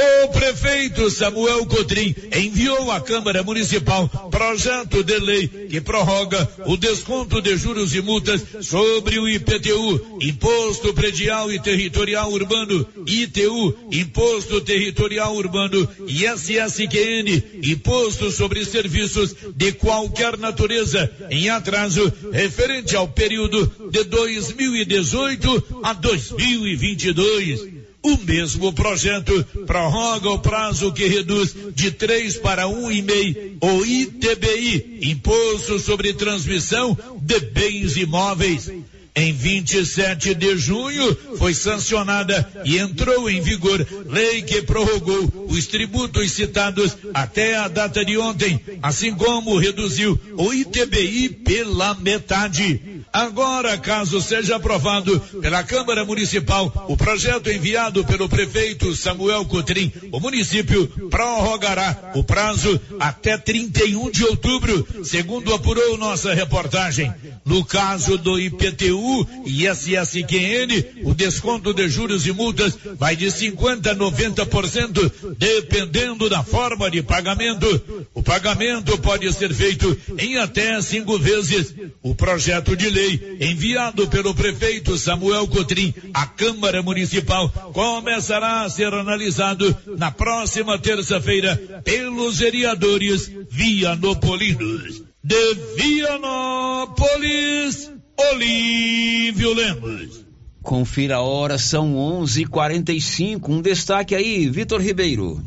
[0.01, 7.39] O prefeito Samuel Cotrim enviou à Câmara Municipal projeto de lei que prorroga o desconto
[7.39, 15.35] de juros e multas sobre o IPTU, Imposto Predial e Territorial Urbano, ITU, Imposto Territorial
[15.35, 24.03] Urbano e SSQN, Imposto sobre Serviços de qualquer natureza, em atraso referente ao período de
[24.05, 27.80] 2018 a 2022.
[28.03, 33.85] O mesmo projeto prorroga o prazo que reduz de três para um e meio o
[33.85, 38.71] ITBI, Imposto sobre Transmissão de Bens Imóveis.
[39.14, 46.32] Em 27 de junho foi sancionada e entrou em vigor lei que prorrogou os tributos
[46.32, 53.03] citados até a data de ontem, assim como reduziu o ITBI pela metade.
[53.12, 60.22] Agora, caso seja aprovado pela Câmara Municipal, o projeto enviado pelo prefeito Samuel Cotrim, o
[60.22, 67.14] município prorrogará o prazo até 31 de outubro, segundo apurou nossa reportagem.
[67.43, 69.00] No caso do IPTU
[69.45, 76.43] e SSQN, o desconto de juros e multas vai de 50 a 90%, dependendo da
[76.43, 78.07] forma de pagamento.
[78.13, 81.73] O pagamento pode ser feito em até cinco vezes.
[82.01, 88.93] O projeto de lei enviado pelo prefeito Samuel Cotrim à Câmara Municipal começará a ser
[88.93, 95.01] analisado na próxima terça-feira pelos vereadores vianopolinos.
[95.23, 97.90] De Vianópolis,
[98.30, 100.26] Olívio Lemos.
[100.61, 103.49] Confira a hora, são 11:45.
[103.49, 105.43] Um destaque aí, Vitor Ribeiro.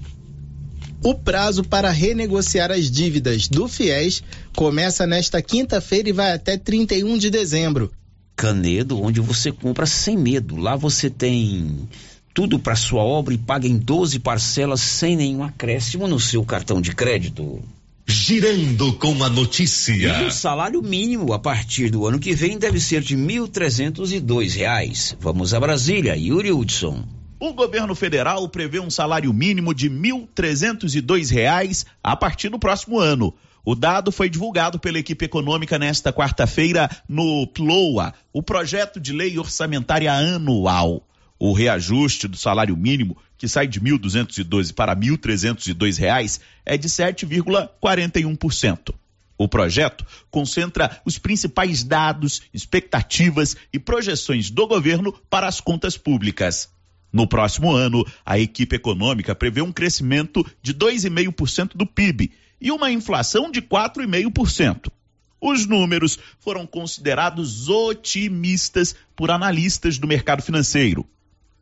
[1.02, 4.22] O prazo para renegociar as dívidas do FIES
[4.56, 7.92] começa nesta quinta-feira e vai até 31 de dezembro.
[8.34, 10.56] Canedo, onde você compra sem medo.
[10.56, 11.88] Lá você tem
[12.32, 16.80] tudo para sua obra e paga em 12 parcelas sem nenhum acréscimo no seu cartão
[16.80, 17.62] de crédito.
[18.06, 20.22] Girando com a notícia.
[20.22, 25.16] E o salário mínimo a partir do ano que vem deve ser de R$ reais.
[25.18, 27.02] Vamos a Brasília, Yuri Hudson.
[27.40, 30.28] O governo federal prevê um salário mínimo de R$
[31.30, 33.34] reais a partir do próximo ano.
[33.64, 39.38] O dado foi divulgado pela equipe econômica nesta quarta-feira no PLOA, o projeto de lei
[39.38, 41.08] orçamentária anual.
[41.38, 46.88] O reajuste do salário mínimo, que sai de R$ 1.212 para 1.302 reais, é de
[46.88, 48.94] 7,41%.
[49.36, 56.70] O projeto concentra os principais dados, expectativas e projeções do governo para as contas públicas.
[57.12, 62.90] No próximo ano, a equipe econômica prevê um crescimento de 2,5% do PIB e uma
[62.90, 64.90] inflação de 4,5%.
[65.38, 71.06] Os números foram considerados otimistas por analistas do mercado financeiro.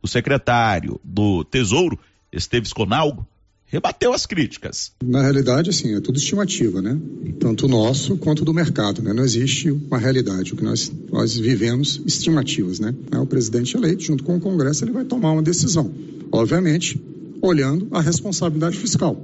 [0.03, 1.97] O secretário do Tesouro,
[2.29, 3.25] Esteves Conalgo,
[3.65, 4.91] rebateu as críticas.
[5.01, 6.99] Na realidade, assim, é tudo estimativa, né?
[7.39, 9.13] Tanto nosso quanto do mercado, né?
[9.13, 10.53] Não existe uma realidade.
[10.53, 12.93] O que nós, nós vivemos, estimativas, né?
[13.13, 15.89] O presidente eleito, junto com o Congresso, ele vai tomar uma decisão.
[16.31, 17.01] Obviamente,
[17.41, 19.19] olhando a responsabilidade fiscal.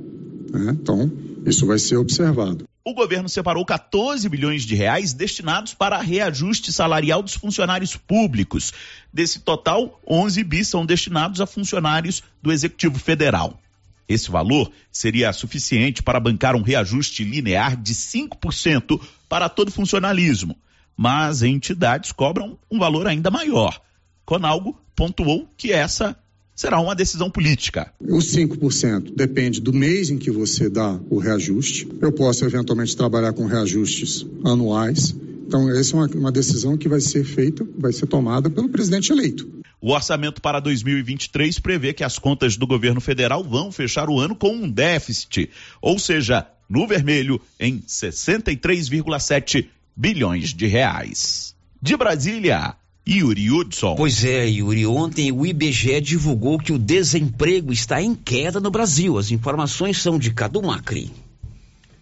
[0.52, 0.72] Né?
[0.72, 1.12] Então,
[1.46, 2.68] isso vai ser observado.
[2.84, 8.74] O governo separou 14 bilhões de reais destinados para reajuste salarial dos funcionários públicos.
[9.14, 13.60] Desse total, 11 bis são destinados a funcionários do Executivo Federal.
[14.08, 20.58] Esse valor seria suficiente para bancar um reajuste linear de 5% para todo funcionalismo,
[20.98, 23.80] mas entidades cobram um valor ainda maior.
[24.26, 26.18] Conalgo pontuou que essa
[26.60, 27.90] será uma decisão política.
[28.02, 31.88] Os 5% depende do mês em que você dá o reajuste.
[32.02, 35.16] Eu posso eventualmente trabalhar com reajustes anuais.
[35.48, 39.10] Então, essa é uma, uma decisão que vai ser feita, vai ser tomada pelo presidente
[39.10, 39.48] eleito.
[39.80, 44.36] O orçamento para 2023 prevê que as contas do governo federal vão fechar o ano
[44.36, 45.50] com um déficit,
[45.82, 51.56] ou seja, no vermelho, em 63,7 bilhões de reais.
[51.82, 52.76] De Brasília,
[53.12, 53.96] Yuri Hudson.
[53.96, 54.86] Pois é, Yuri.
[54.86, 59.18] Ontem o IBGE divulgou que o desemprego está em queda no Brasil.
[59.18, 61.12] As informações são de Cadu Macri.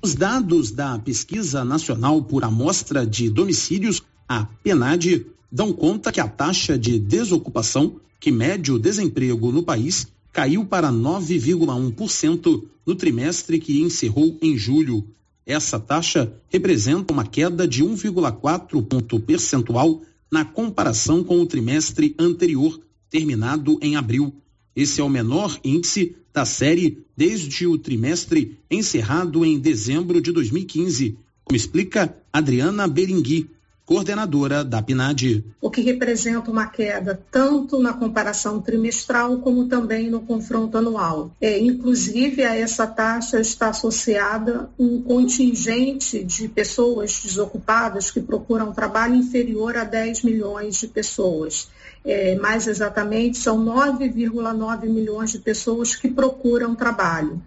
[0.02, 6.28] Os dados da Pesquisa Nacional por Amostra de Domicílios, a PNAD, dão conta que a
[6.28, 13.82] taxa de desocupação, que mede o desemprego no país, caiu para 9,1% no trimestre que
[13.82, 15.08] encerrou em julho.
[15.46, 20.02] Essa taxa representa uma queda de 1,4 ponto percentual
[20.32, 24.34] na comparação com o trimestre anterior, terminado em abril.
[24.76, 31.18] Esse é o menor índice da série desde o trimestre encerrado em dezembro de 2015,
[31.44, 33.50] como explica Adriana Beringui,
[33.88, 35.46] coordenadora da PNAD.
[35.62, 41.32] O que representa uma queda tanto na comparação trimestral como também no confronto anual.
[41.40, 49.16] É, inclusive, a essa taxa está associada um contingente de pessoas desocupadas que procuram trabalho
[49.16, 51.70] inferior a 10 milhões de pessoas.
[52.04, 57.42] É, mais exatamente, são 9,9 milhões de pessoas que procuram trabalho.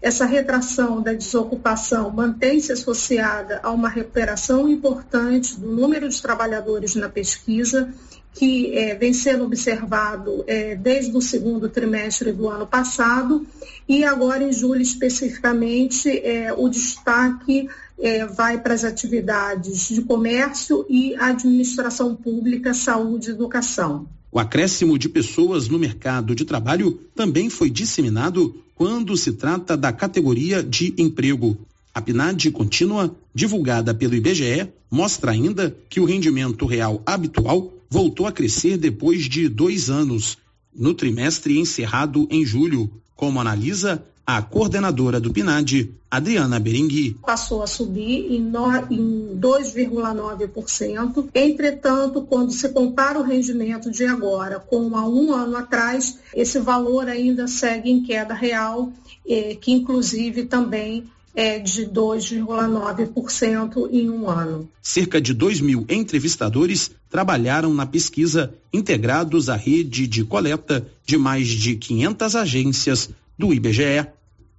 [0.00, 7.08] Essa retração da desocupação mantém-se associada a uma recuperação importante do número de trabalhadores na
[7.08, 7.92] pesquisa,
[8.34, 13.46] que é, vem sendo observado é, desde o segundo trimestre do ano passado,
[13.88, 17.66] e agora em julho especificamente, é, o destaque
[17.98, 24.06] é, vai para as atividades de comércio e administração pública, saúde e educação.
[24.30, 29.90] O acréscimo de pessoas no mercado de trabalho também foi disseminado quando se trata da
[29.90, 31.58] categoria de emprego.
[31.94, 38.32] A PNAD contínua, divulgada pelo IBGE, mostra ainda que o rendimento real habitual voltou a
[38.32, 40.36] crescer depois de dois anos,
[40.74, 47.16] no trimestre encerrado em julho, como analisa a coordenadora do PNAD, Adriana Berengui.
[47.24, 48.52] Passou a subir em,
[48.90, 51.28] em 2,9%.
[51.32, 57.08] Entretanto, quando se compara o rendimento de agora com há um ano atrás, esse valor
[57.08, 58.92] ainda segue em queda real,
[59.28, 61.04] eh, que inclusive também
[61.36, 64.68] é de 2,9% em um ano.
[64.82, 71.46] Cerca de 2 mil entrevistadores trabalharam na pesquisa, integrados à rede de coleta de mais
[71.46, 74.06] de 500 agências do IBGE.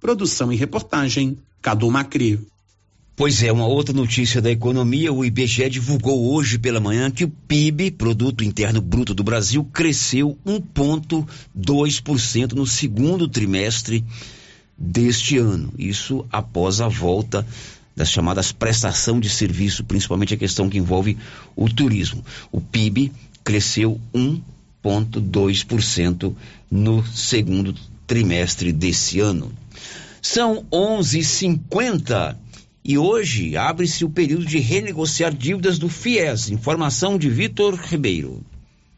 [0.00, 2.38] Produção e reportagem, Cadu Macri.
[3.16, 7.28] Pois é, uma outra notícia da economia, o IBGE divulgou hoje pela manhã que o
[7.28, 14.04] PIB, Produto Interno Bruto do Brasil, cresceu 1,2% no segundo trimestre
[14.78, 15.72] deste ano.
[15.76, 17.44] Isso após a volta
[17.96, 21.18] das chamadas prestação de serviço, principalmente a questão que envolve
[21.56, 22.24] o turismo.
[22.52, 23.10] O PIB
[23.42, 26.36] cresceu 1,2%
[26.70, 27.97] no segundo trimestre
[28.72, 29.52] desse ano.
[30.22, 32.36] São 11:50
[32.84, 36.50] e hoje abre-se o período de renegociar dívidas do FIES.
[36.50, 38.42] Informação de Vitor Ribeiro.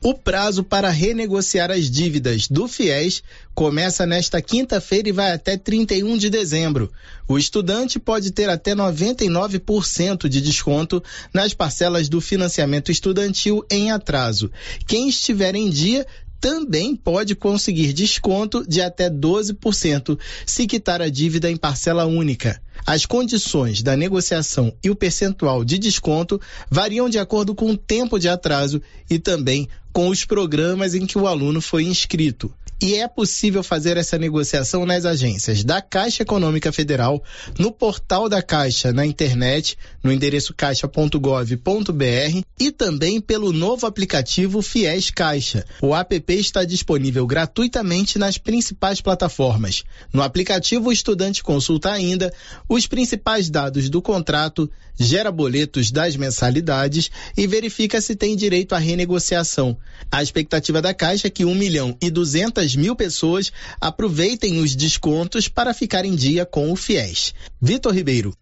[0.02, 3.22] O prazo para renegociar as dívidas do FIES
[3.54, 6.90] começa nesta quinta-feira e vai até 31 de dezembro.
[7.28, 11.02] O estudante pode ter até 99% de desconto
[11.34, 14.50] nas parcelas do financiamento estudantil em atraso.
[14.86, 16.06] Quem estiver em dia
[16.40, 22.60] também pode conseguir desconto de até 12% se quitar a dívida em parcela única.
[22.86, 28.18] As condições da negociação e o percentual de desconto variam de acordo com o tempo
[28.18, 32.52] de atraso e também com os programas em que o aluno foi inscrito.
[32.82, 37.22] E é possível fazer essa negociação nas agências da Caixa Econômica Federal,
[37.58, 45.10] no portal da Caixa na internet, no endereço caixa.gov.br e também pelo novo aplicativo Fies
[45.10, 45.66] Caixa.
[45.82, 49.84] O app está disponível gratuitamente nas principais plataformas.
[50.10, 52.32] No aplicativo, o estudante consulta ainda
[52.66, 54.70] os principais dados do contrato,
[55.00, 59.74] gera boletos das mensalidades e verifica se tem direito à renegociação.
[60.12, 65.48] A expectativa da Caixa é que 1 milhão e 200 mil pessoas aproveitem os descontos
[65.48, 67.32] para ficar em dia com o FIES.
[67.60, 68.34] Vitor Ribeiro.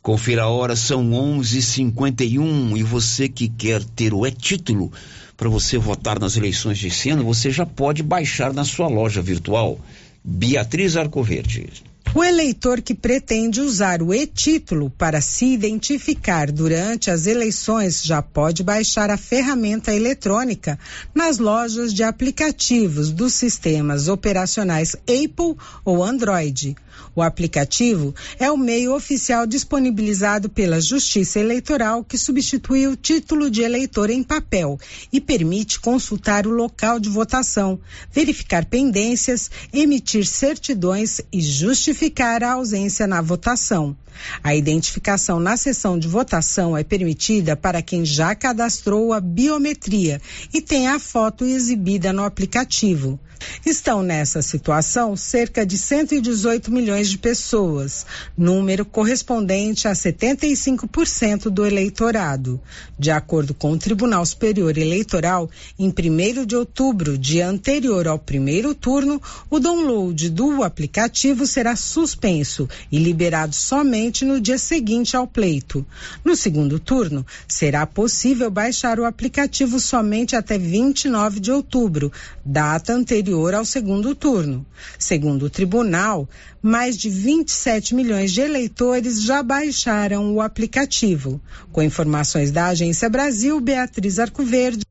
[0.00, 4.92] Confira a hora, são 11:51 e você que quer ter o e-título
[5.36, 9.80] para você votar nas eleições de ano, você já pode baixar na sua loja virtual.
[10.24, 11.87] Beatriz Arcoverde.
[12.14, 18.62] O eleitor que pretende usar o e-título para se identificar durante as eleições já pode
[18.62, 20.78] baixar a ferramenta eletrônica
[21.14, 26.74] nas lojas de aplicativos dos sistemas operacionais Apple ou Android.
[27.14, 33.62] O aplicativo é o meio oficial disponibilizado pela Justiça Eleitoral que substitui o título de
[33.62, 34.78] eleitor em papel
[35.12, 37.80] e permite consultar o local de votação,
[38.12, 43.96] verificar pendências, emitir certidões e justificar a ausência na votação.
[44.42, 50.20] A identificação na sessão de votação é permitida para quem já cadastrou a biometria
[50.52, 53.18] e tem a foto exibida no aplicativo.
[53.64, 62.60] Estão nessa situação cerca de 118 milhões de pessoas, número correspondente a 75% do eleitorado.
[62.98, 68.74] De acordo com o Tribunal Superior Eleitoral, em 1 de outubro, dia anterior ao primeiro
[68.74, 69.20] turno,
[69.50, 75.86] o download do aplicativo será suspenso e liberado somente no dia seguinte ao pleito.
[76.24, 82.10] No segundo turno, será possível baixar o aplicativo somente até 29 de outubro,
[82.44, 84.64] data anterior ao segundo turno.
[84.98, 86.28] Segundo o tribunal,
[86.62, 91.40] mais de 27 milhões de eleitores já baixaram o aplicativo.
[91.72, 94.84] Com informações da Agência Brasil, Beatriz Arcoverde.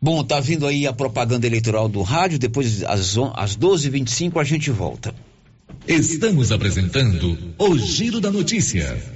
[0.00, 4.70] Bom, tá vindo aí a propaganda eleitoral do rádio, depois às, às 12h25 a gente
[4.70, 5.14] volta.
[5.88, 9.15] Estamos apresentando o Giro da Notícia.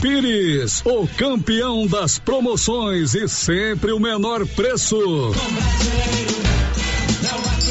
[0.00, 4.96] Pires, o campeão das promoções e sempre o menor preço.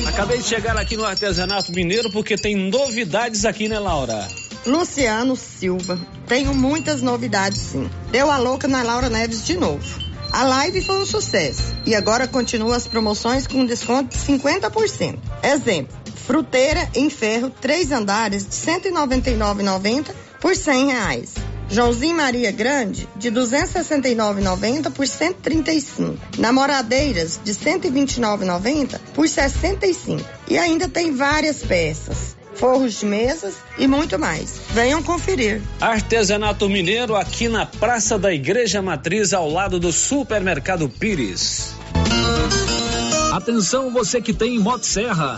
[0.08, 4.28] Acabei de chegar aqui no Artesanato Mineiro porque tem novidades aqui, né, Laura?
[4.66, 6.00] Luciano Silva.
[6.28, 7.90] Tenho muitas novidades, sim.
[8.12, 10.10] Deu a louca na Laura Neves de novo.
[10.32, 15.18] A live foi um sucesso e agora continua as promoções com desconto de 50%.
[15.42, 15.98] Exemplo:
[16.28, 21.34] fruteira em ferro, três andares de R$ 199,90 por R$ reais.
[21.70, 26.18] Joãozinho Maria Grande, de 269,90 por 135.
[26.38, 30.24] Namoradeiras, de 129,90 por 65.
[30.48, 34.60] E ainda tem várias peças forros de mesas e muito mais.
[34.72, 35.62] Venham conferir.
[35.80, 41.74] Artesanato Mineiro aqui na Praça da Igreja Matriz, ao lado do Supermercado Pires.
[43.32, 45.38] Atenção você que tem Motosserra.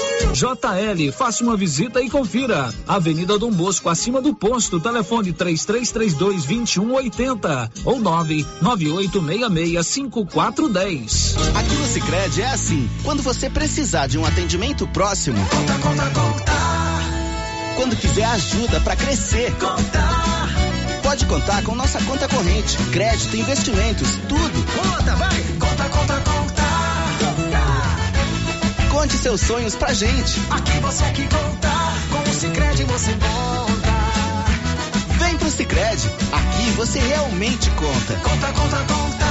[0.33, 2.73] JL, faça uma visita e confira.
[2.87, 11.35] Avenida Dom Bosco, acima do posto, telefone 3332 2180 ou 99866 5410.
[11.55, 16.51] Aqui no Sicredi é assim, quando você precisar de um atendimento próximo, conta, conta, conta.
[17.75, 20.01] Quando quiser ajuda para crescer, conta.
[21.03, 24.65] Pode contar com nossa conta corrente, crédito, investimentos, tudo.
[24.81, 25.43] Conta, vai.
[25.59, 26.20] Conta, conta, conta.
[29.01, 30.39] Conte seus sonhos pra gente.
[30.51, 31.69] Aqui você que conta,
[32.11, 33.89] com o Cicred você conta.
[35.17, 38.13] Vem pro Cicred, aqui você realmente conta.
[38.21, 39.30] Conta, conta, conta.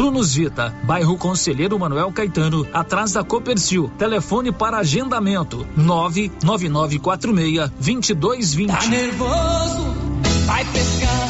[0.00, 3.90] Prunus Vita, bairro Conselheiro Manuel Caetano, atrás da Copercil.
[3.98, 8.70] Telefone para agendamento: 99946 2220.
[8.70, 9.94] Tá nervoso?
[10.46, 11.29] Vai pescar.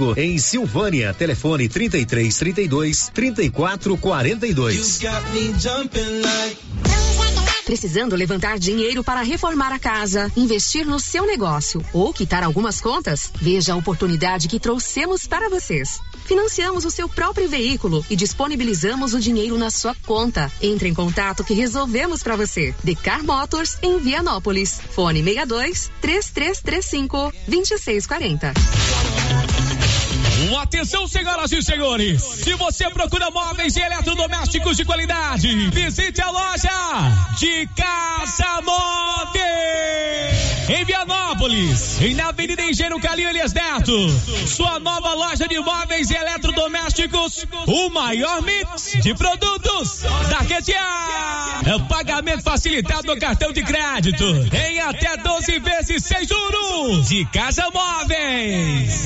[0.17, 1.13] em Silvânia.
[1.13, 4.99] Telefone 33 32 34 42.
[7.65, 13.31] Precisando levantar dinheiro para reformar a casa, investir no seu negócio ou quitar algumas contas?
[13.39, 15.99] Veja a oportunidade que trouxemos para vocês.
[16.25, 20.51] Financiamos o seu próprio veículo e disponibilizamos o dinheiro na sua conta.
[20.61, 22.73] Entre em contato que resolvemos para você.
[22.83, 24.79] Decar Motors em Vianópolis.
[24.91, 28.53] Fone 62 3335 2640.
[30.59, 32.21] Atenção, senhoras e senhores.
[32.21, 36.69] Se você procura móveis e eletrodomésticos de qualidade, visite a loja
[37.37, 39.41] de Casa Móveis.
[40.69, 44.09] Em Vianópolis, na Avenida Engenheiro Calil Elias Neto.
[44.47, 47.45] Sua nova loja de móveis e eletrodomésticos.
[47.67, 50.77] O maior mix de produtos da região.
[51.65, 54.25] É pagamento facilitado no cartão de crédito.
[54.55, 57.09] Em até 12 vezes sem juros.
[57.09, 59.05] De Casa Móveis.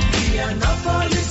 [0.19, 1.30] Vianópolis,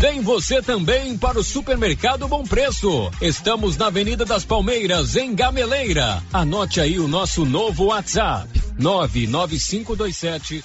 [0.00, 3.10] Vem você também para o Supermercado Bom Preço.
[3.20, 6.22] Estamos na Avenida das Palmeiras, em Gameleira.
[6.32, 10.62] Anote aí o nosso novo WhatsApp: 99527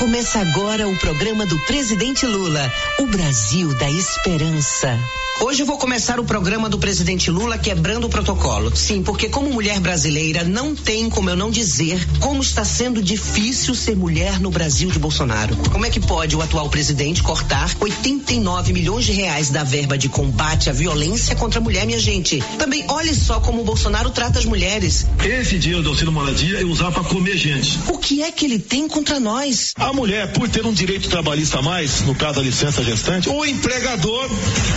[0.00, 4.98] Começa agora o programa do presidente Lula, o Brasil da Esperança.
[5.42, 8.76] Hoje eu vou começar o programa do presidente Lula quebrando o protocolo.
[8.76, 13.74] Sim, porque como mulher brasileira não tem como eu não dizer como está sendo difícil
[13.74, 15.56] ser mulher no Brasil de Bolsonaro.
[15.72, 20.10] Como é que pode o atual presidente cortar 89 milhões de reais da verba de
[20.10, 22.44] combate à violência contra a mulher, minha gente?
[22.58, 25.06] Também olhe só como o Bolsonaro trata as mulheres.
[25.24, 27.78] Esse dinheiro do auxílio moradia é usar para comer gente.
[27.88, 29.72] O que é que ele tem contra nós?
[29.76, 33.44] A mulher, por ter um direito trabalhista a mais, no caso da licença gestante, o
[33.44, 34.28] empregador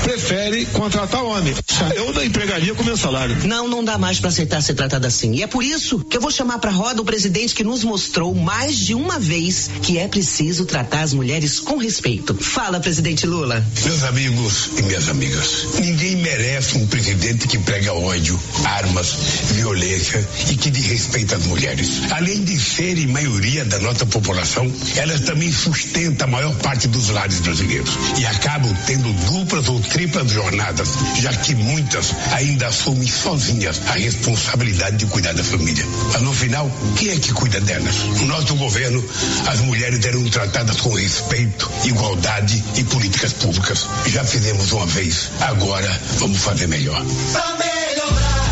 [0.03, 1.53] prefere contratar homem.
[1.95, 3.35] Eu da empregaria com meu salário.
[3.45, 5.33] Não, não dá mais para aceitar ser tratada assim.
[5.35, 8.33] E é por isso que eu vou chamar para roda o presidente que nos mostrou
[8.33, 12.33] mais de uma vez que é preciso tratar as mulheres com respeito.
[12.35, 13.65] Fala, presidente Lula.
[13.83, 19.15] Meus amigos e minhas amigas, ninguém merece um presidente que prega ódio, armas,
[19.51, 22.11] violência e que desrespeita as mulheres.
[22.11, 24.71] Além de serem maioria da nossa população,
[25.03, 30.31] elas também sustentam a maior parte dos lares brasileiros e acabam tendo duplas ou triplas
[30.31, 30.87] jornadas,
[31.19, 35.85] já que muitas ainda assumem sozinhas a responsabilidade de cuidar da família.
[36.13, 37.95] Mas no final, quem é que cuida delas?
[38.21, 39.03] No nosso governo,
[39.47, 43.85] as mulheres eram tratadas com respeito, igualdade e políticas públicas.
[44.05, 47.03] Já fizemos uma vez, agora vamos fazer melhor.
[47.33, 48.42] Pra melhorar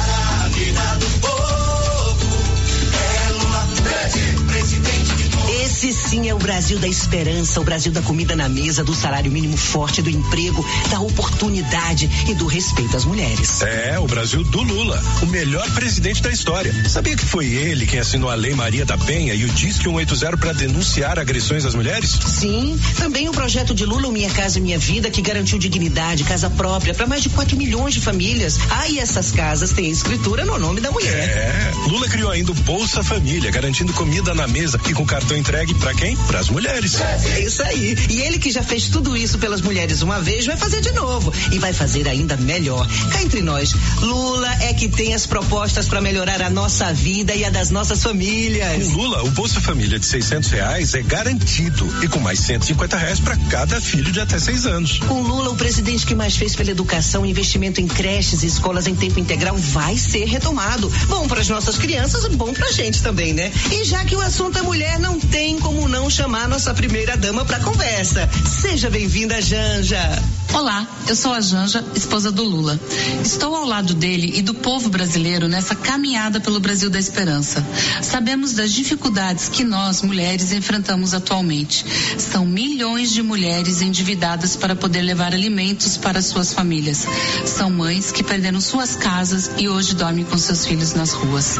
[5.84, 9.32] Esse sim é o Brasil da esperança, o Brasil da comida na mesa, do salário
[9.32, 13.64] mínimo forte, do emprego, da oportunidade e do respeito às mulheres.
[13.64, 16.72] É, o Brasil do Lula, o melhor presidente da história.
[16.88, 20.38] Sabia que foi ele quem assinou a Lei Maria da Penha e o Disque 180
[20.38, 22.12] para denunciar agressões às mulheres?
[22.28, 26.48] Sim, também o projeto de Lula, o Minha Casa Minha Vida, que garantiu dignidade, casa
[26.52, 28.60] própria para mais de 4 milhões de famílias.
[28.70, 31.28] Ah, e essas casas têm escritura no nome da mulher.
[31.28, 35.71] É, Lula criou ainda o Bolsa Família, garantindo comida na mesa e com cartão entregue
[35.76, 36.16] para quem?
[36.16, 37.00] Para as mulheres.
[37.02, 37.96] É isso aí.
[38.10, 41.34] E ele que já fez tudo isso pelas mulheres uma vez, vai fazer de novo.
[41.52, 42.88] E vai fazer ainda melhor.
[43.12, 47.46] Cá entre nós, Lula é que tem as propostas para melhorar a nossa vida e
[47.46, 48.88] a das nossas famílias.
[48.88, 53.20] Com Lula, o Bolsa Família de 600 reais é garantido e com mais 150 reais
[53.20, 55.00] para cada filho de até seis anos.
[55.00, 58.96] Com Lula, o presidente que mais fez pela educação, investimento em creches e escolas em
[58.96, 60.92] tempo integral vai ser retomado.
[61.08, 63.52] Bom para as nossas crianças, bom pra gente também, né?
[63.72, 67.46] E já que o assunto é mulher, não tem como não chamar nossa primeira dama
[67.46, 68.30] para conversa.
[68.46, 70.22] Seja bem-vinda, Janja.
[70.54, 72.78] Olá, eu sou a Janja, esposa do Lula.
[73.24, 77.66] Estou ao lado dele e do povo brasileiro nessa caminhada pelo Brasil da Esperança.
[78.02, 81.86] Sabemos das dificuldades que nós, mulheres, enfrentamos atualmente.
[82.18, 87.06] São milhões de mulheres endividadas para poder levar alimentos para suas famílias.
[87.46, 91.58] São mães que perderam suas casas e hoje dormem com seus filhos nas ruas.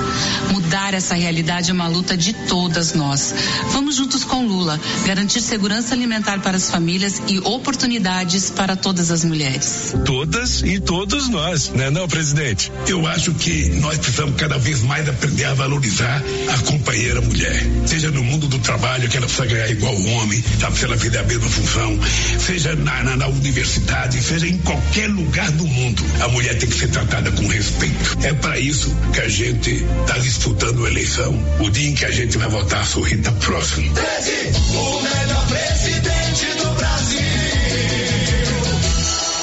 [0.52, 3.34] Mudar essa realidade é uma luta de todas nós.
[3.70, 9.24] Vamos juntos com Lula garantir segurança alimentar para as famílias e oportunidades para todas as
[9.24, 9.94] mulheres.
[10.06, 12.72] Todas e todos nós, né, não, presidente?
[12.88, 16.24] Eu acho que nós precisamos cada vez mais aprender a valorizar
[16.54, 17.66] a companheira mulher.
[17.86, 20.98] Seja no mundo do trabalho, que ela precisa ganhar igual o homem, sabe, se ela
[20.98, 22.00] fizer a mesma função,
[22.40, 26.78] seja na, na, na universidade, seja em qualquer lugar do mundo, a mulher tem que
[26.78, 28.18] ser tratada com respeito.
[28.24, 31.34] É para isso que a gente está disputando a eleição.
[31.60, 33.81] O dia em que a gente vai votar, a sorrir tá próximo.
[33.90, 34.12] Do.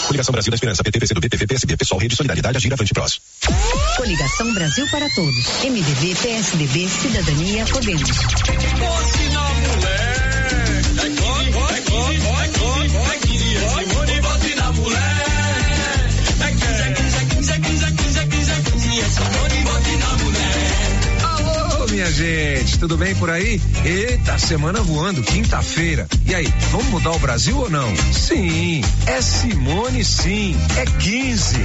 [0.08, 3.20] Coligação Brasil da Esperança, PT, PCdoB, PV, PSB, Pessoal, Rede Solidariedade, Agir, Avante, Prós.
[3.96, 5.46] Coligação Brasil para Todos.
[5.62, 8.08] MDB, PSDB, Cidadania, Podemos.
[22.08, 23.60] Minha gente, tudo bem por aí?
[23.84, 26.06] Eita, semana voando, quinta-feira.
[26.26, 27.94] E aí, vamos mudar o Brasil ou não?
[28.12, 31.56] Sim, é Simone sim, é 15.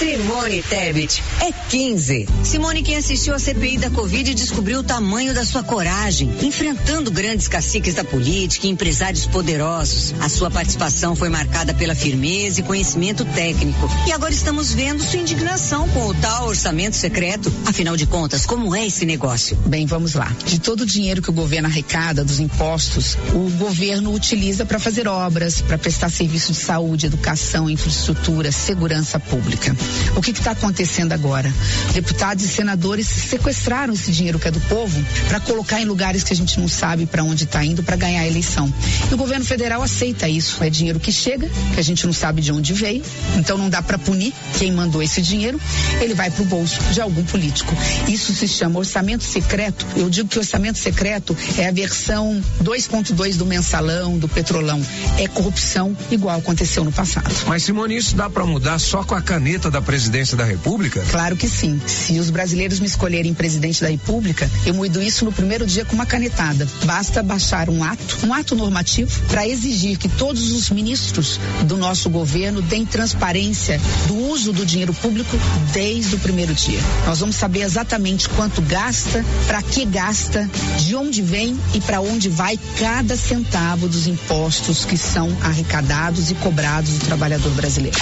[0.00, 2.26] Simone Tebet é 15.
[2.42, 7.46] Simone, quem assistiu a CPI da Covid, descobriu o tamanho da sua coragem, enfrentando grandes
[7.46, 10.14] caciques da política e empresários poderosos.
[10.18, 13.90] A sua participação foi marcada pela firmeza e conhecimento técnico.
[14.06, 17.52] E agora estamos vendo sua indignação com o tal orçamento secreto.
[17.66, 19.54] Afinal de contas, como é esse negócio?
[19.66, 20.34] Bem, vamos lá.
[20.46, 25.06] De todo o dinheiro que o governo arrecada dos impostos, o governo utiliza para fazer
[25.06, 29.76] obras, para prestar serviço de saúde, educação, infraestrutura, segurança pública.
[30.16, 31.52] O que está acontecendo agora?
[31.92, 36.32] Deputados e senadores sequestraram esse dinheiro que é do povo para colocar em lugares que
[36.32, 38.72] a gente não sabe para onde está indo para ganhar a eleição.
[39.10, 40.62] E o governo federal aceita isso.
[40.62, 43.02] É dinheiro que chega, que a gente não sabe de onde veio,
[43.36, 45.60] então não dá para punir quem mandou esse dinheiro,
[46.00, 47.74] ele vai para o bolso de algum político.
[48.08, 49.86] Isso se chama orçamento secreto.
[49.96, 54.80] Eu digo que orçamento secreto é a versão 2.2 do mensalão, do petrolão.
[55.18, 57.30] É corrupção igual aconteceu no passado.
[57.46, 61.02] Mas Simone, isso dá para mudar só com a caneta da presidência da República?
[61.10, 61.80] Claro que sim.
[61.86, 65.94] Se os brasileiros me escolherem presidente da República, eu mudo isso no primeiro dia com
[65.94, 66.66] uma canetada.
[66.84, 72.10] Basta baixar um ato, um ato normativo, para exigir que todos os ministros do nosso
[72.10, 75.36] governo deem transparência do uso do dinheiro público
[75.72, 76.80] desde o primeiro dia.
[77.06, 80.48] Nós vamos saber exatamente quanto gasta, para que gasta,
[80.78, 86.34] de onde vem e para onde vai cada centavo dos impostos que são arrecadados e
[86.34, 87.98] cobrados do trabalhador brasileiro.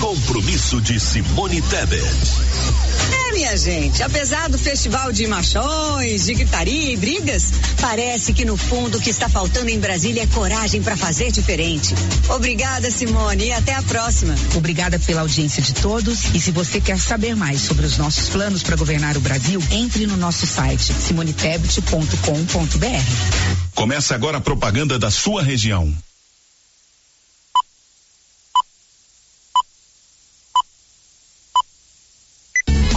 [0.00, 2.38] Compromisso de Simone Tebet.
[3.28, 8.56] É, minha gente, apesar do festival de machões, de gritaria e brigas, parece que no
[8.56, 11.94] fundo o que está faltando em Brasília é coragem para fazer diferente.
[12.28, 14.34] Obrigada, Simone, e até a próxima.
[14.54, 16.34] Obrigada pela audiência de todos.
[16.34, 20.06] E se você quer saber mais sobre os nossos planos para governar o Brasil, entre
[20.06, 23.74] no nosso site simonetebet.com.br.
[23.74, 25.92] Começa agora a propaganda da sua região.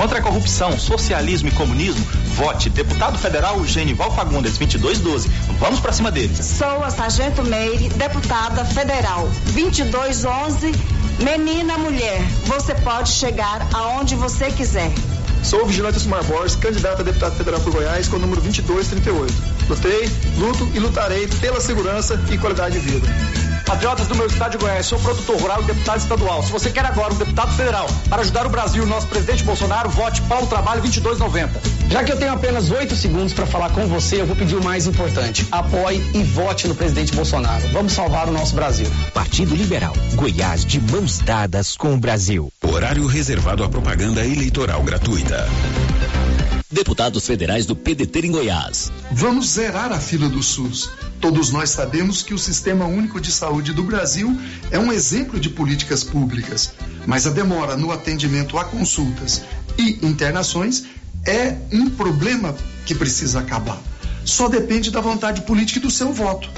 [0.01, 2.03] Contra a corrupção, socialismo e comunismo,
[2.33, 5.29] vote deputado federal Genival Fagundes 2212.
[5.59, 6.43] Vamos para cima deles.
[6.43, 10.71] Sou a Sargento Meire, deputada federal 2211.
[11.19, 14.91] Menina mulher, você pode chegar aonde você quiser.
[15.43, 19.31] Sou o Vigilante Sumar Borges, candidato a deputado federal por Goiás com o número 2238.
[19.69, 20.09] Lutei,
[20.39, 23.07] luto e lutarei pela segurança e qualidade de vida.
[23.71, 26.43] Patriotas do meu estado de Goiás, sou produtor rural e deputado estadual.
[26.43, 29.45] Se você quer agora um deputado federal para ajudar o Brasil e o nosso presidente
[29.45, 31.61] Bolsonaro, vote Paulo Trabalho 2290.
[31.87, 34.63] Já que eu tenho apenas oito segundos para falar com você, eu vou pedir o
[34.63, 35.47] mais importante.
[35.49, 37.65] Apoie e vote no presidente Bolsonaro.
[37.69, 38.87] Vamos salvar o nosso Brasil.
[39.13, 39.93] Partido Liberal.
[40.15, 42.51] Goiás de mãos dadas com o Brasil.
[42.61, 45.47] Horário reservado à propaganda eleitoral gratuita.
[46.69, 48.91] Deputados federais do PDT em Goiás.
[49.11, 50.89] Vamos zerar a fila do SUS.
[51.21, 54.35] Todos nós sabemos que o Sistema Único de Saúde do Brasil
[54.71, 56.73] é um exemplo de políticas públicas,
[57.05, 59.43] mas a demora no atendimento a consultas
[59.77, 60.83] e internações
[61.23, 62.55] é um problema
[62.87, 63.79] que precisa acabar.
[64.25, 66.49] Só depende da vontade política e do seu voto.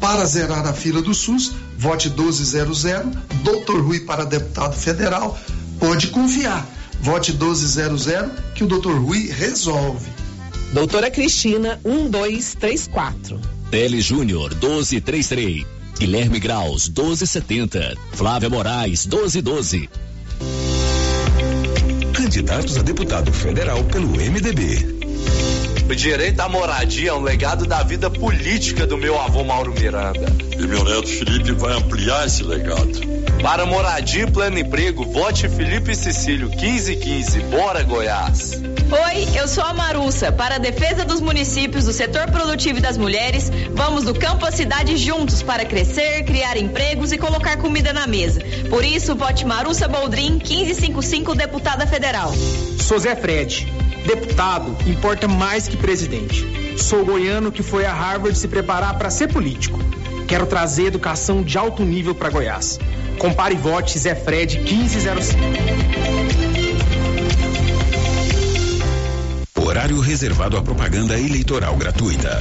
[0.00, 3.80] Para zerar a fila do SUS, vote 1200, Dr.
[3.80, 5.36] Rui para deputado federal.
[5.80, 6.64] Pode confiar.
[7.00, 8.06] Vote 1200
[8.54, 8.92] que o Dr.
[8.92, 10.08] Rui resolve.
[10.72, 13.57] Doutora Cristina, 1234.
[13.70, 15.66] Tele Júnior 1233.
[15.98, 17.96] Guilherme Graus 1270.
[18.12, 19.90] Flávia Moraes 1212.
[22.14, 24.97] Candidatos a deputado federal pelo MDB.
[25.88, 30.26] O direito à moradia é um legado da vida política do meu avô Mauro Miranda.
[30.52, 33.00] E meu neto Felipe vai ampliar esse legado.
[33.42, 37.40] Para moradia e pleno emprego, vote Felipe Cecílio 1515.
[37.40, 38.60] Bora, Goiás!
[38.90, 40.30] Oi, eu sou a Marussa.
[40.30, 44.52] Para a defesa dos municípios, do setor produtivo e das mulheres, vamos do campo à
[44.52, 48.42] cidade juntos para crescer, criar empregos e colocar comida na mesa.
[48.68, 52.30] Por isso, vote Marussa Boldrin 1555, deputada federal.
[52.78, 53.87] Sou Zé Fred.
[54.06, 56.78] Deputado importa mais que presidente.
[56.78, 59.78] Sou goiano que foi a Harvard se preparar para ser político.
[60.26, 62.78] Quero trazer educação de alto nível para Goiás.
[63.18, 65.38] Compare e vote Zé Fred 1505.
[69.60, 72.40] Horário reservado à propaganda eleitoral gratuita.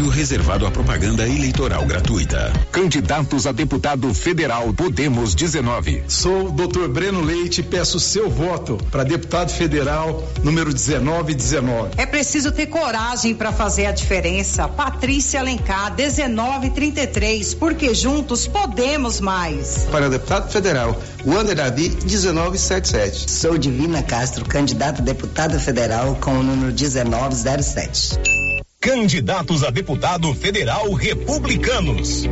[0.00, 2.52] Horário reservado à propaganda eleitoral gratuita.
[2.72, 6.04] Candidatos a deputado federal Podemos 19.
[6.08, 6.88] Sou o Dr.
[6.88, 11.90] Breno Leite e peço seu voto para deputado federal número 1919.
[11.98, 14.66] É preciso ter coragem para fazer a diferença.
[14.68, 19.86] Patrícia Alencar 1933, porque juntos podemos mais.
[19.90, 23.30] Para deputado federal, Wander Davi 1977.
[23.30, 28.39] Sou Divina Castro, candidata a deputada federal com o número 1907.
[28.82, 32.24] Candidatos a deputado federal republicanos.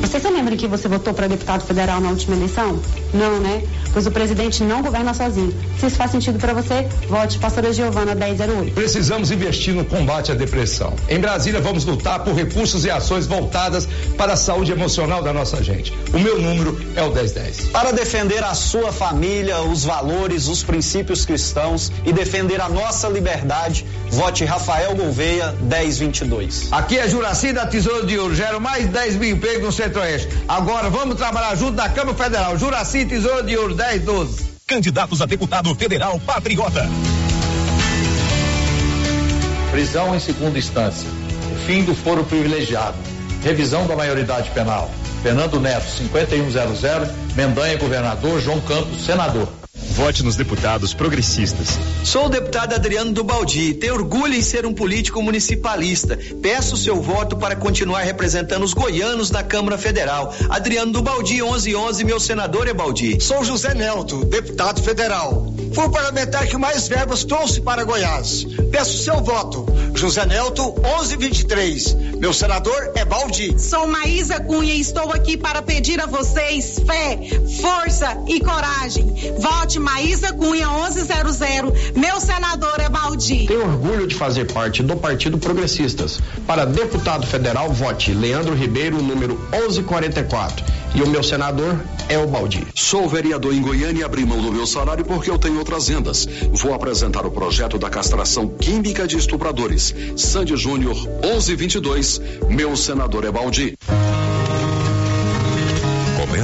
[0.00, 2.80] Você se lembra que você votou para deputado federal na última eleição?
[3.14, 3.62] Não, né?
[3.92, 5.54] Pois o presidente não governa sozinho.
[5.78, 8.74] Se isso faz sentido para você, vote pastora Giovana 1008.
[8.74, 10.92] Precisamos investir no combate à depressão.
[11.08, 13.88] Em Brasília, vamos lutar por recursos e ações voltadas
[14.18, 15.92] para a saúde emocional da nossa gente.
[16.12, 17.68] O meu número é o 1010.
[17.68, 23.86] Para defender a sua família, os valores, os princípios cristãos e defender a nossa liberdade,
[24.10, 26.72] vote Rafael Gouveia 1022.
[26.72, 30.28] Aqui é Juraci da Tesouro de Ouro, gero mais 10 mil empregos no Centro-Oeste.
[30.48, 32.58] Agora vamos trabalhar junto na Câmara Federal.
[32.58, 34.54] Juraci Tesouro de Ouro 1012.
[34.66, 36.88] Candidatos a deputado federal patriota.
[39.70, 41.08] Prisão em segunda instância.
[41.52, 42.96] O fim do foro privilegiado.
[43.42, 44.90] Revisão da maioridade penal.
[45.22, 47.34] Fernando Neto, 5100.
[47.34, 48.40] Mendanha, governador.
[48.40, 49.48] João Campos, senador.
[49.94, 51.78] Vote nos deputados progressistas.
[52.02, 53.74] Sou o deputado Adriano do Baldi.
[53.74, 56.18] Tenho orgulho em ser um político municipalista.
[56.42, 60.34] Peço seu voto para continuar representando os goianos na Câmara Federal.
[60.50, 63.20] Adriano do Baldi, 1111, meu senador é Baldi.
[63.20, 65.54] Sou José Nelto, deputado federal.
[65.72, 68.44] Fui o parlamentar que mais verbas trouxe para Goiás.
[68.72, 69.64] Peço seu voto.
[69.94, 71.94] José Nelto, 1123.
[72.18, 73.56] Meu senador é Baldi.
[73.60, 77.18] Sou Maísa Cunha e estou aqui para pedir a vocês fé,
[77.60, 79.14] força e coragem.
[79.38, 81.94] Vote Maísa Cunha 1100.
[81.94, 83.46] Meu senador é Baldi.
[83.46, 86.20] Tenho orgulho de fazer parte do Partido Progressistas.
[86.46, 90.64] Para deputado federal, vote Leandro Ribeiro, número 1144.
[90.94, 91.78] E o meu senador
[92.08, 92.66] é o Baldi.
[92.74, 96.26] Sou vereador em Goiânia e abri mão do meu salário porque eu tenho outras rendas.
[96.50, 99.94] Vou apresentar o projeto da castração química de estupradores.
[100.16, 102.22] Sandy Júnior 1122.
[102.48, 103.74] Meu senador é Baldi.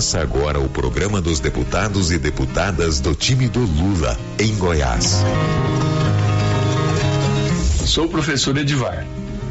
[0.01, 5.23] Começa agora o programa dos deputados e deputadas do time do Lula, em Goiás.
[7.85, 9.07] Sou o professor Edivar,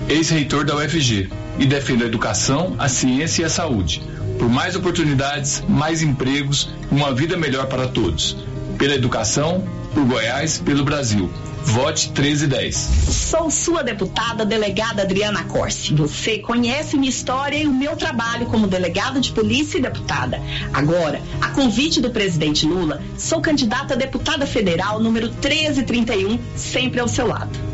[0.07, 4.01] ex-reitor da UFG, e defendo a educação, a ciência e a saúde.
[4.39, 8.35] Por mais oportunidades, mais empregos uma vida melhor para todos.
[8.75, 9.63] Pela educação,
[9.93, 11.29] por Goiás, pelo Brasil.
[11.63, 12.75] Vote 1310.
[12.75, 15.93] Sou sua deputada delegada Adriana Corsi.
[15.93, 20.41] Você conhece minha história e o meu trabalho como delegada de polícia e deputada.
[20.73, 27.07] Agora, a convite do presidente Lula, sou candidata a deputada federal número 1331, sempre ao
[27.07, 27.69] seu lado.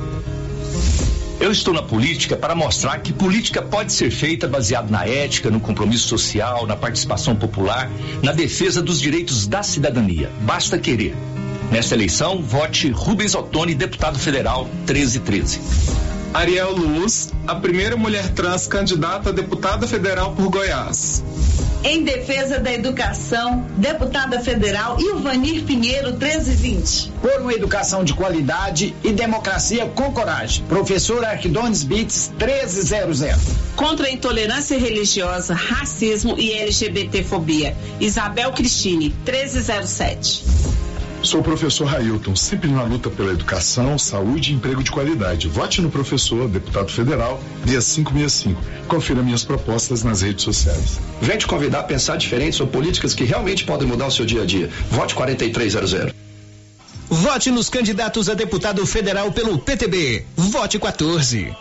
[1.40, 5.60] Eu estou na política para mostrar que política pode ser feita baseada na ética, no
[5.60, 7.91] compromisso social, na participação popular,
[8.24, 10.32] na defesa dos direitos da cidadania.
[10.41, 11.16] Basta querer.
[11.72, 15.60] Nesta eleição, vote Rubens Ottoni, deputado federal 1313.
[16.34, 21.24] Ariel Luz, a primeira mulher trans candidata a deputada federal por Goiás.
[21.82, 27.12] Em defesa da educação, deputada federal Ilvanir Pinheiro 1320.
[27.22, 30.66] Por uma educação de qualidade e democracia com coragem.
[30.66, 33.38] Professor Arquidones Bits 1300.
[33.76, 37.78] Contra a intolerância religiosa, racismo e LGBTfobia.
[38.00, 40.44] Isabel Cristine 1307.
[41.26, 45.47] Sou o professor Railton, sempre na luta pela educação, saúde e emprego de qualidade.
[45.47, 48.61] Vote no professor, deputado federal, 6565.
[48.88, 50.99] Confira minhas propostas nas redes sociais.
[51.19, 54.43] Vem te convidar a pensar diferente sobre políticas que realmente podem mudar o seu dia
[54.43, 54.69] a dia.
[54.91, 56.14] Vote 4300.
[57.10, 60.23] Vote nos candidatos a deputado federal pelo PTB.
[60.38, 61.52] Vote 14.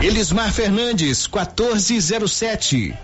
[0.00, 2.94] Elismar Fernandes, 1407.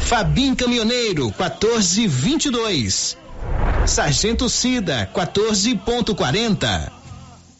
[0.00, 3.22] Fabim Caminhoneiro, 1422.
[3.86, 6.93] Sargento Cida, 14.40.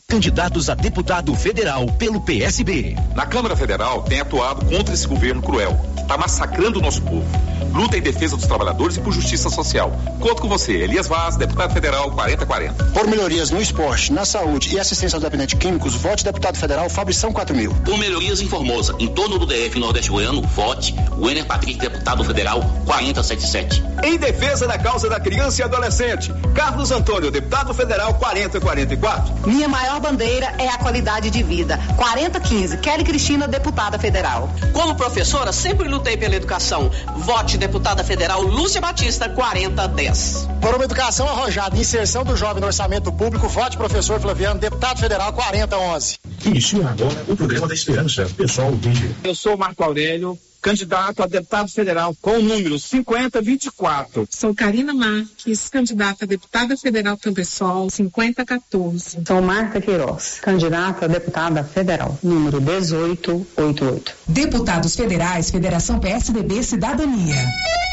[0.06, 2.94] Candidatos a deputado federal pelo PSB.
[3.16, 5.80] Na Câmara Federal tem atuado contra esse governo cruel.
[5.96, 7.26] Está massacrando o nosso povo.
[7.72, 9.90] Luta em defesa dos trabalhadores e por justiça social.
[10.20, 12.84] Conto com você, Elias Vaz, deputado federal 4040.
[12.92, 17.32] Por melhorias no esporte, na saúde e assistência aos dependentes químicos, vote deputado federal Fabrição
[17.32, 17.74] 4000.
[17.84, 22.60] Por melhorias em Formosa, em torno do DF Nordeste Goiano, vote Wenner Patrick, deputado federal
[22.84, 23.82] 4077.
[24.04, 29.48] Em defesa da causa da criança e adolescente, Carlos Antônio, deputado federal 4044.
[29.48, 31.78] Minha maior bandeira é a qualidade de vida.
[31.96, 34.50] 4015, Kelly Cristina, deputada federal.
[34.72, 36.90] Como professora, sempre lutei pela educação.
[37.16, 40.48] Vote deputada federal Lúcia Batista 4010.
[40.60, 44.98] Por uma educação arrojada e inserção do jovem no orçamento público, vote professor Flaviano, deputado
[44.98, 46.18] federal 4011.
[46.44, 48.26] Inicia agora o programa da esperança.
[48.36, 49.14] Pessoal, vídeo.
[49.24, 54.26] Eu sou Marco Aurélio, candidato a deputado federal com o número 5024.
[54.30, 59.18] Sou Karina Marques, candidata a deputada federal pelo PSOL 5014.
[59.26, 64.14] Sou Marta Queiroz, candidata a deputada federal, número 1888.
[64.26, 67.44] Deputados Federais, Federação PSDB Cidadania.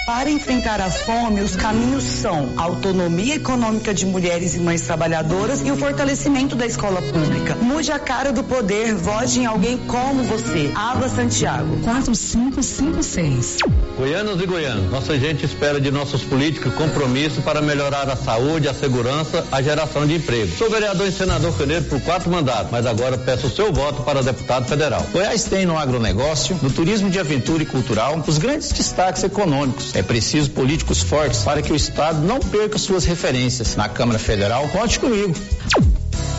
[0.06, 5.62] Para enfrentar a fome, os caminhos são a autonomia econômica de mulheres e mães trabalhadoras
[5.62, 7.56] e o fortalecimento da escola pública.
[7.62, 10.72] Mude a cara do poder, vote em alguém como você.
[10.74, 11.78] Ava Santiago.
[11.84, 13.58] 4556.
[13.96, 18.74] Goianos e goianos, nossa gente espera de nossos políticos compromisso para melhorar a saúde, a
[18.74, 20.52] segurança, a geração de emprego.
[20.58, 24.24] Sou vereador e senador caneiro por quatro mandatos, mas agora peço o seu voto para
[24.24, 25.06] deputado federal.
[25.12, 29.92] Goiás tem no agronegócio, no turismo de aventura e cultural, os grandes destaques econômicos.
[30.02, 33.76] É preciso políticos fortes para que o Estado não perca suas referências.
[33.76, 35.32] Na Câmara Federal, conte comigo.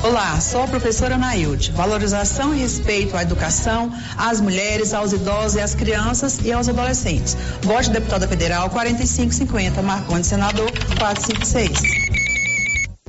[0.02, 1.70] Olá, sou a professora Nailde.
[1.70, 7.36] Valorização e respeito à educação, às mulheres, aos idosos e às crianças e aos adolescentes.
[7.62, 10.68] Vote deputada federal 4550, Marconi senador
[10.98, 12.02] 456.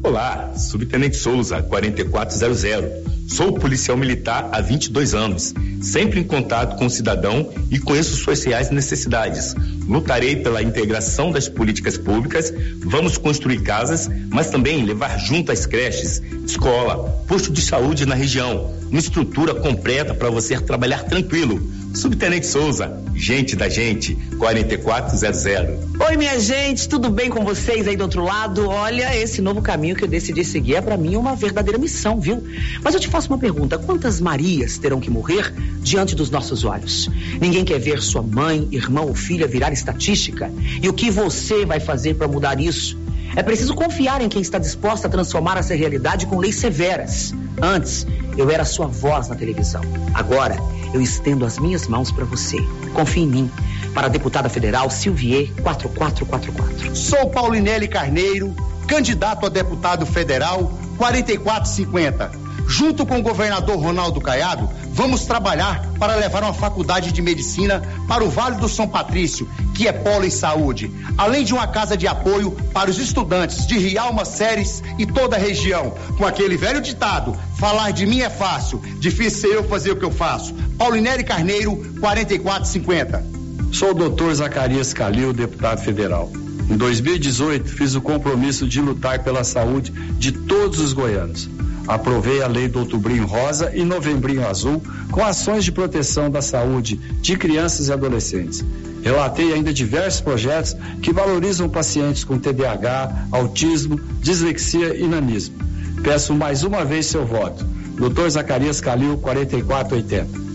[0.03, 3.13] Olá, subtenente Souza 4400.
[3.27, 5.51] Sou policial militar há 22 anos,
[5.83, 9.53] sempre em contato com o cidadão e conheço suas reais necessidades.
[9.87, 16.21] Lutarei pela integração das políticas públicas, vamos construir casas, mas também levar junto às creches,
[16.45, 21.59] escola, posto de saúde na região, uma estrutura completa para você trabalhar tranquilo.
[21.95, 25.99] Subtenente Souza, gente da gente, 4400.
[25.99, 28.69] Oi, minha gente, tudo bem com vocês aí do outro lado?
[28.69, 32.43] Olha, esse novo caminho que eu decidi seguir é para mim uma verdadeira missão, viu?
[32.83, 35.51] Mas eu te faço uma pergunta: quantas Marias terão que morrer
[35.81, 37.09] diante dos nossos olhos?
[37.41, 40.51] Ninguém quer ver sua mãe, irmão ou filha virar estatística?
[40.83, 42.95] E o que você vai fazer para mudar isso?
[43.35, 47.33] É preciso confiar em quem está disposto a transformar essa realidade com leis severas.
[47.59, 48.05] Antes,
[48.37, 49.81] eu era sua voz na televisão.
[50.13, 50.57] Agora,
[50.93, 52.57] eu estendo as minhas mãos para você.
[52.93, 53.51] Confie em mim.
[53.93, 56.95] Para a deputada federal Silvier 4444.
[56.95, 58.55] Sou Paulinelli Carneiro,
[58.87, 66.43] candidato a deputado federal 4450 junto com o governador Ronaldo Caiado, vamos trabalhar para levar
[66.43, 70.91] uma faculdade de medicina para o Vale do São Patrício, que é polo em saúde,
[71.17, 75.39] além de uma casa de apoio para os estudantes de Rialma, Séries e toda a
[75.39, 75.91] região.
[76.17, 80.05] Com aquele velho ditado: falar de mim é fácil, difícil ser eu fazer o que
[80.05, 80.53] eu faço.
[80.77, 83.25] Paulinelli Carneiro, 4450.
[83.71, 86.31] Sou o doutor Zacarias Calil, deputado federal.
[86.69, 91.49] Em 2018, fiz o compromisso de lutar pela saúde de todos os goianos.
[91.87, 94.81] Aprovei a lei do Outubrinho Rosa e Novembrinho Azul
[95.11, 98.63] com ações de proteção da saúde de crianças e adolescentes.
[99.01, 105.55] Relatei ainda diversos projetos que valorizam pacientes com TDAH, autismo, dislexia e nanismo.
[106.01, 107.65] Peço mais uma vez seu voto.
[107.97, 110.52] Doutor Zacarias Calil, 4480.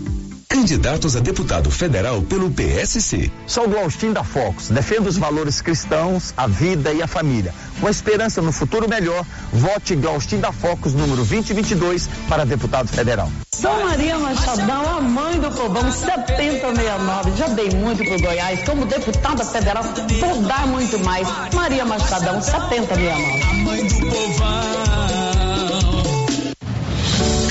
[0.51, 3.31] Candidatos a deputado federal pelo PSC.
[3.45, 4.67] Sou Austin da Focus.
[4.67, 7.53] Defendo os valores cristãos, a vida e a família.
[7.79, 9.23] Com esperança no futuro melhor,
[9.53, 13.31] vote Austin da Focus, número 2022, para deputado federal.
[13.53, 17.31] Sou Maria Machadão, a mãe do povão 7069.
[17.37, 18.63] Já dei muito pro Goiás.
[18.65, 21.27] Como deputada federal, vou dar muito mais.
[21.53, 23.43] Maria Machadão, 7069.
[23.43, 25.18] A mãe do povão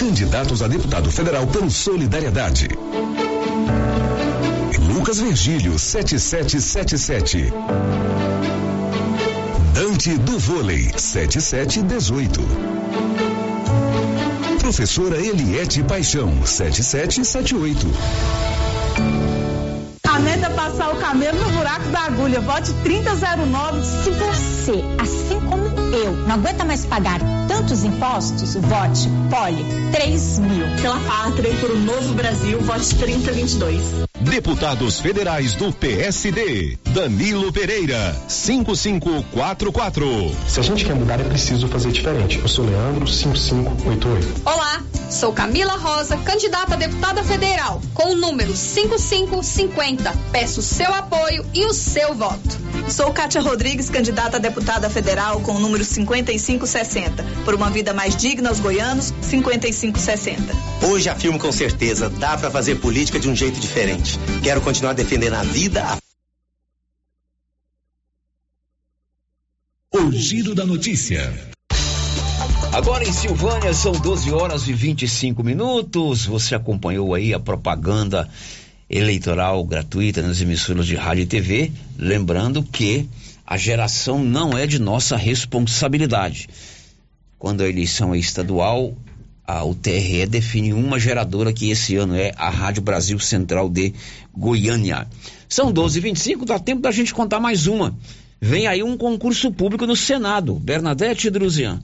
[0.08, 2.66] candidatos a deputado federal pelo Solidariedade.
[4.90, 7.52] Lucas Virgílio, 7777.
[9.74, 12.40] Dante do Vôlei, 7718.
[14.60, 17.86] Professora Eliette Paixão, 7778.
[20.02, 22.40] Caneta passar o camelo no buraco da agulha.
[22.40, 23.84] Vote 3009.
[23.84, 25.37] Se você, assim
[25.98, 30.66] eu, não aguenta mais pagar tantos impostos, vote Poli 3 mil.
[30.80, 33.82] Pela pátria e por um novo Brasil, vote 3022.
[34.20, 36.78] Deputados Federais do PSD.
[36.90, 40.36] Danilo Pereira, 5544.
[40.46, 42.38] Se a gente quer mudar, é preciso fazer diferente.
[42.38, 44.42] Eu sou Leandro, 5588.
[44.44, 50.12] Olá, sou Camila Rosa, candidata a deputada federal, com o número 5550.
[50.30, 52.67] Peço seu apoio e o seu voto.
[52.90, 57.22] Sou Kátia Rodrigues, candidata a deputada federal, com o número 5560.
[57.44, 60.54] Por uma vida mais digna aos goianos, 5560.
[60.86, 64.18] Hoje afirmo com certeza, dá para fazer política de um jeito diferente.
[64.42, 65.84] Quero continuar defendendo a vida.
[65.84, 65.98] A...
[69.94, 71.32] O giro da notícia.
[72.72, 76.24] Agora em Silvânia são 12 horas e 25 minutos.
[76.24, 78.28] Você acompanhou aí a propaganda
[78.88, 81.72] eleitoral gratuita nas emissoras de rádio e TV.
[81.96, 83.08] Lembrando que
[83.46, 86.48] a geração não é de nossa responsabilidade.
[87.38, 88.96] Quando a eleição é estadual,
[89.46, 93.94] a, o define uma geradora que esse ano é a Rádio Brasil Central de
[94.36, 95.08] Goiânia.
[95.48, 97.96] São 12h25, dá tempo da gente contar mais uma.
[98.40, 100.54] Vem aí um concurso público no Senado.
[100.54, 101.82] Bernadette Druzian.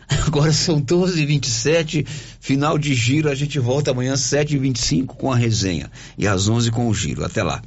[0.27, 2.05] Agora são 12h27,
[2.39, 3.29] final de giro.
[3.29, 5.89] A gente volta amanhã, 7h25 com a resenha.
[6.17, 7.23] E às 11 com o giro.
[7.25, 7.61] Até lá.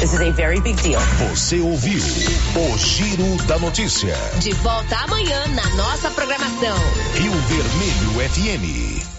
[0.00, 1.00] This is a very big deal.
[1.28, 4.16] Você ouviu o Giro da Notícia.
[4.40, 6.76] De volta amanhã na nossa programação.
[7.14, 9.09] Rio Vermelho FM.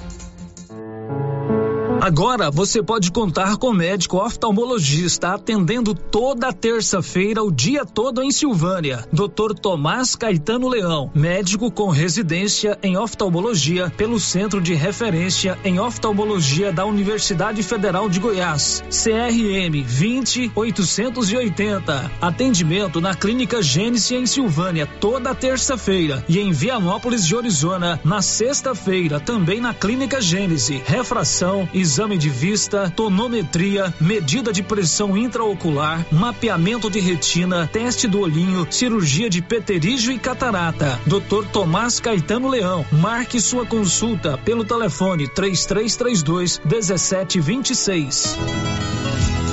[2.02, 9.07] Agora você pode contar com médico oftalmologista atendendo toda terça-feira o dia todo em Silvânia.
[9.14, 9.53] Dr.
[9.53, 16.88] Tomás Caetano Leão, médico com residência em oftalmologia pelo Centro de Referência em Oftalmologia da
[16.88, 22.11] Universidade Federal de Goiás, CRM 20880.
[22.19, 29.19] Atendimento na Clínica Gênesis em Silvânia toda terça-feira e em Vianópolis de Arizona na sexta-feira
[29.19, 30.82] também na Clínica Gênesis.
[30.84, 38.22] Refração e exame de vista, tonometria, medida de pressão intraocular, mapeamento de retina, teste do
[38.22, 40.98] olhinho, cirurgia de peterígio e catarata.
[41.06, 41.46] Dr.
[41.52, 42.86] Tomás Caetano Leão.
[42.94, 48.38] Marque sua consulta pelo telefone 3332 1726.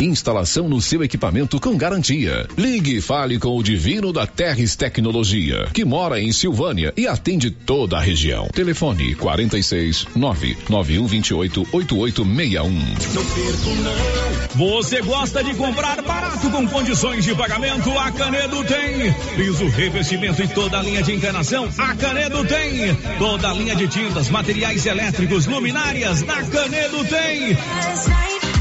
[0.00, 2.46] Instalação no seu equipamento com garantia.
[2.56, 7.50] Ligue e fale com o Divino da Terres Tecnologia, que mora em Silvânia e atende
[7.50, 8.48] toda a região.
[8.48, 12.74] Telefone 46 99128 8861.
[14.54, 17.90] Você gosta de comprar barato com condições de pagamento?
[17.98, 19.14] A Canedo tem.
[19.34, 21.70] Piso, revestimento e toda a linha de encanação?
[21.78, 22.94] A Canedo tem.
[23.18, 26.22] Toda a linha de tintas, materiais elétricos, luminárias?
[26.22, 28.55] Na Canedo tem.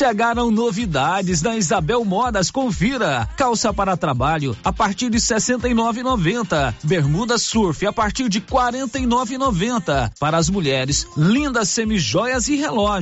[0.00, 3.28] Chegaram novidades na Isabel Modas, confira.
[3.36, 6.74] Calça para trabalho a partir de 69,90.
[6.82, 10.10] Bermuda surf a partir de 49,90.
[10.18, 12.90] Para as mulheres, lindas semijoias e relógios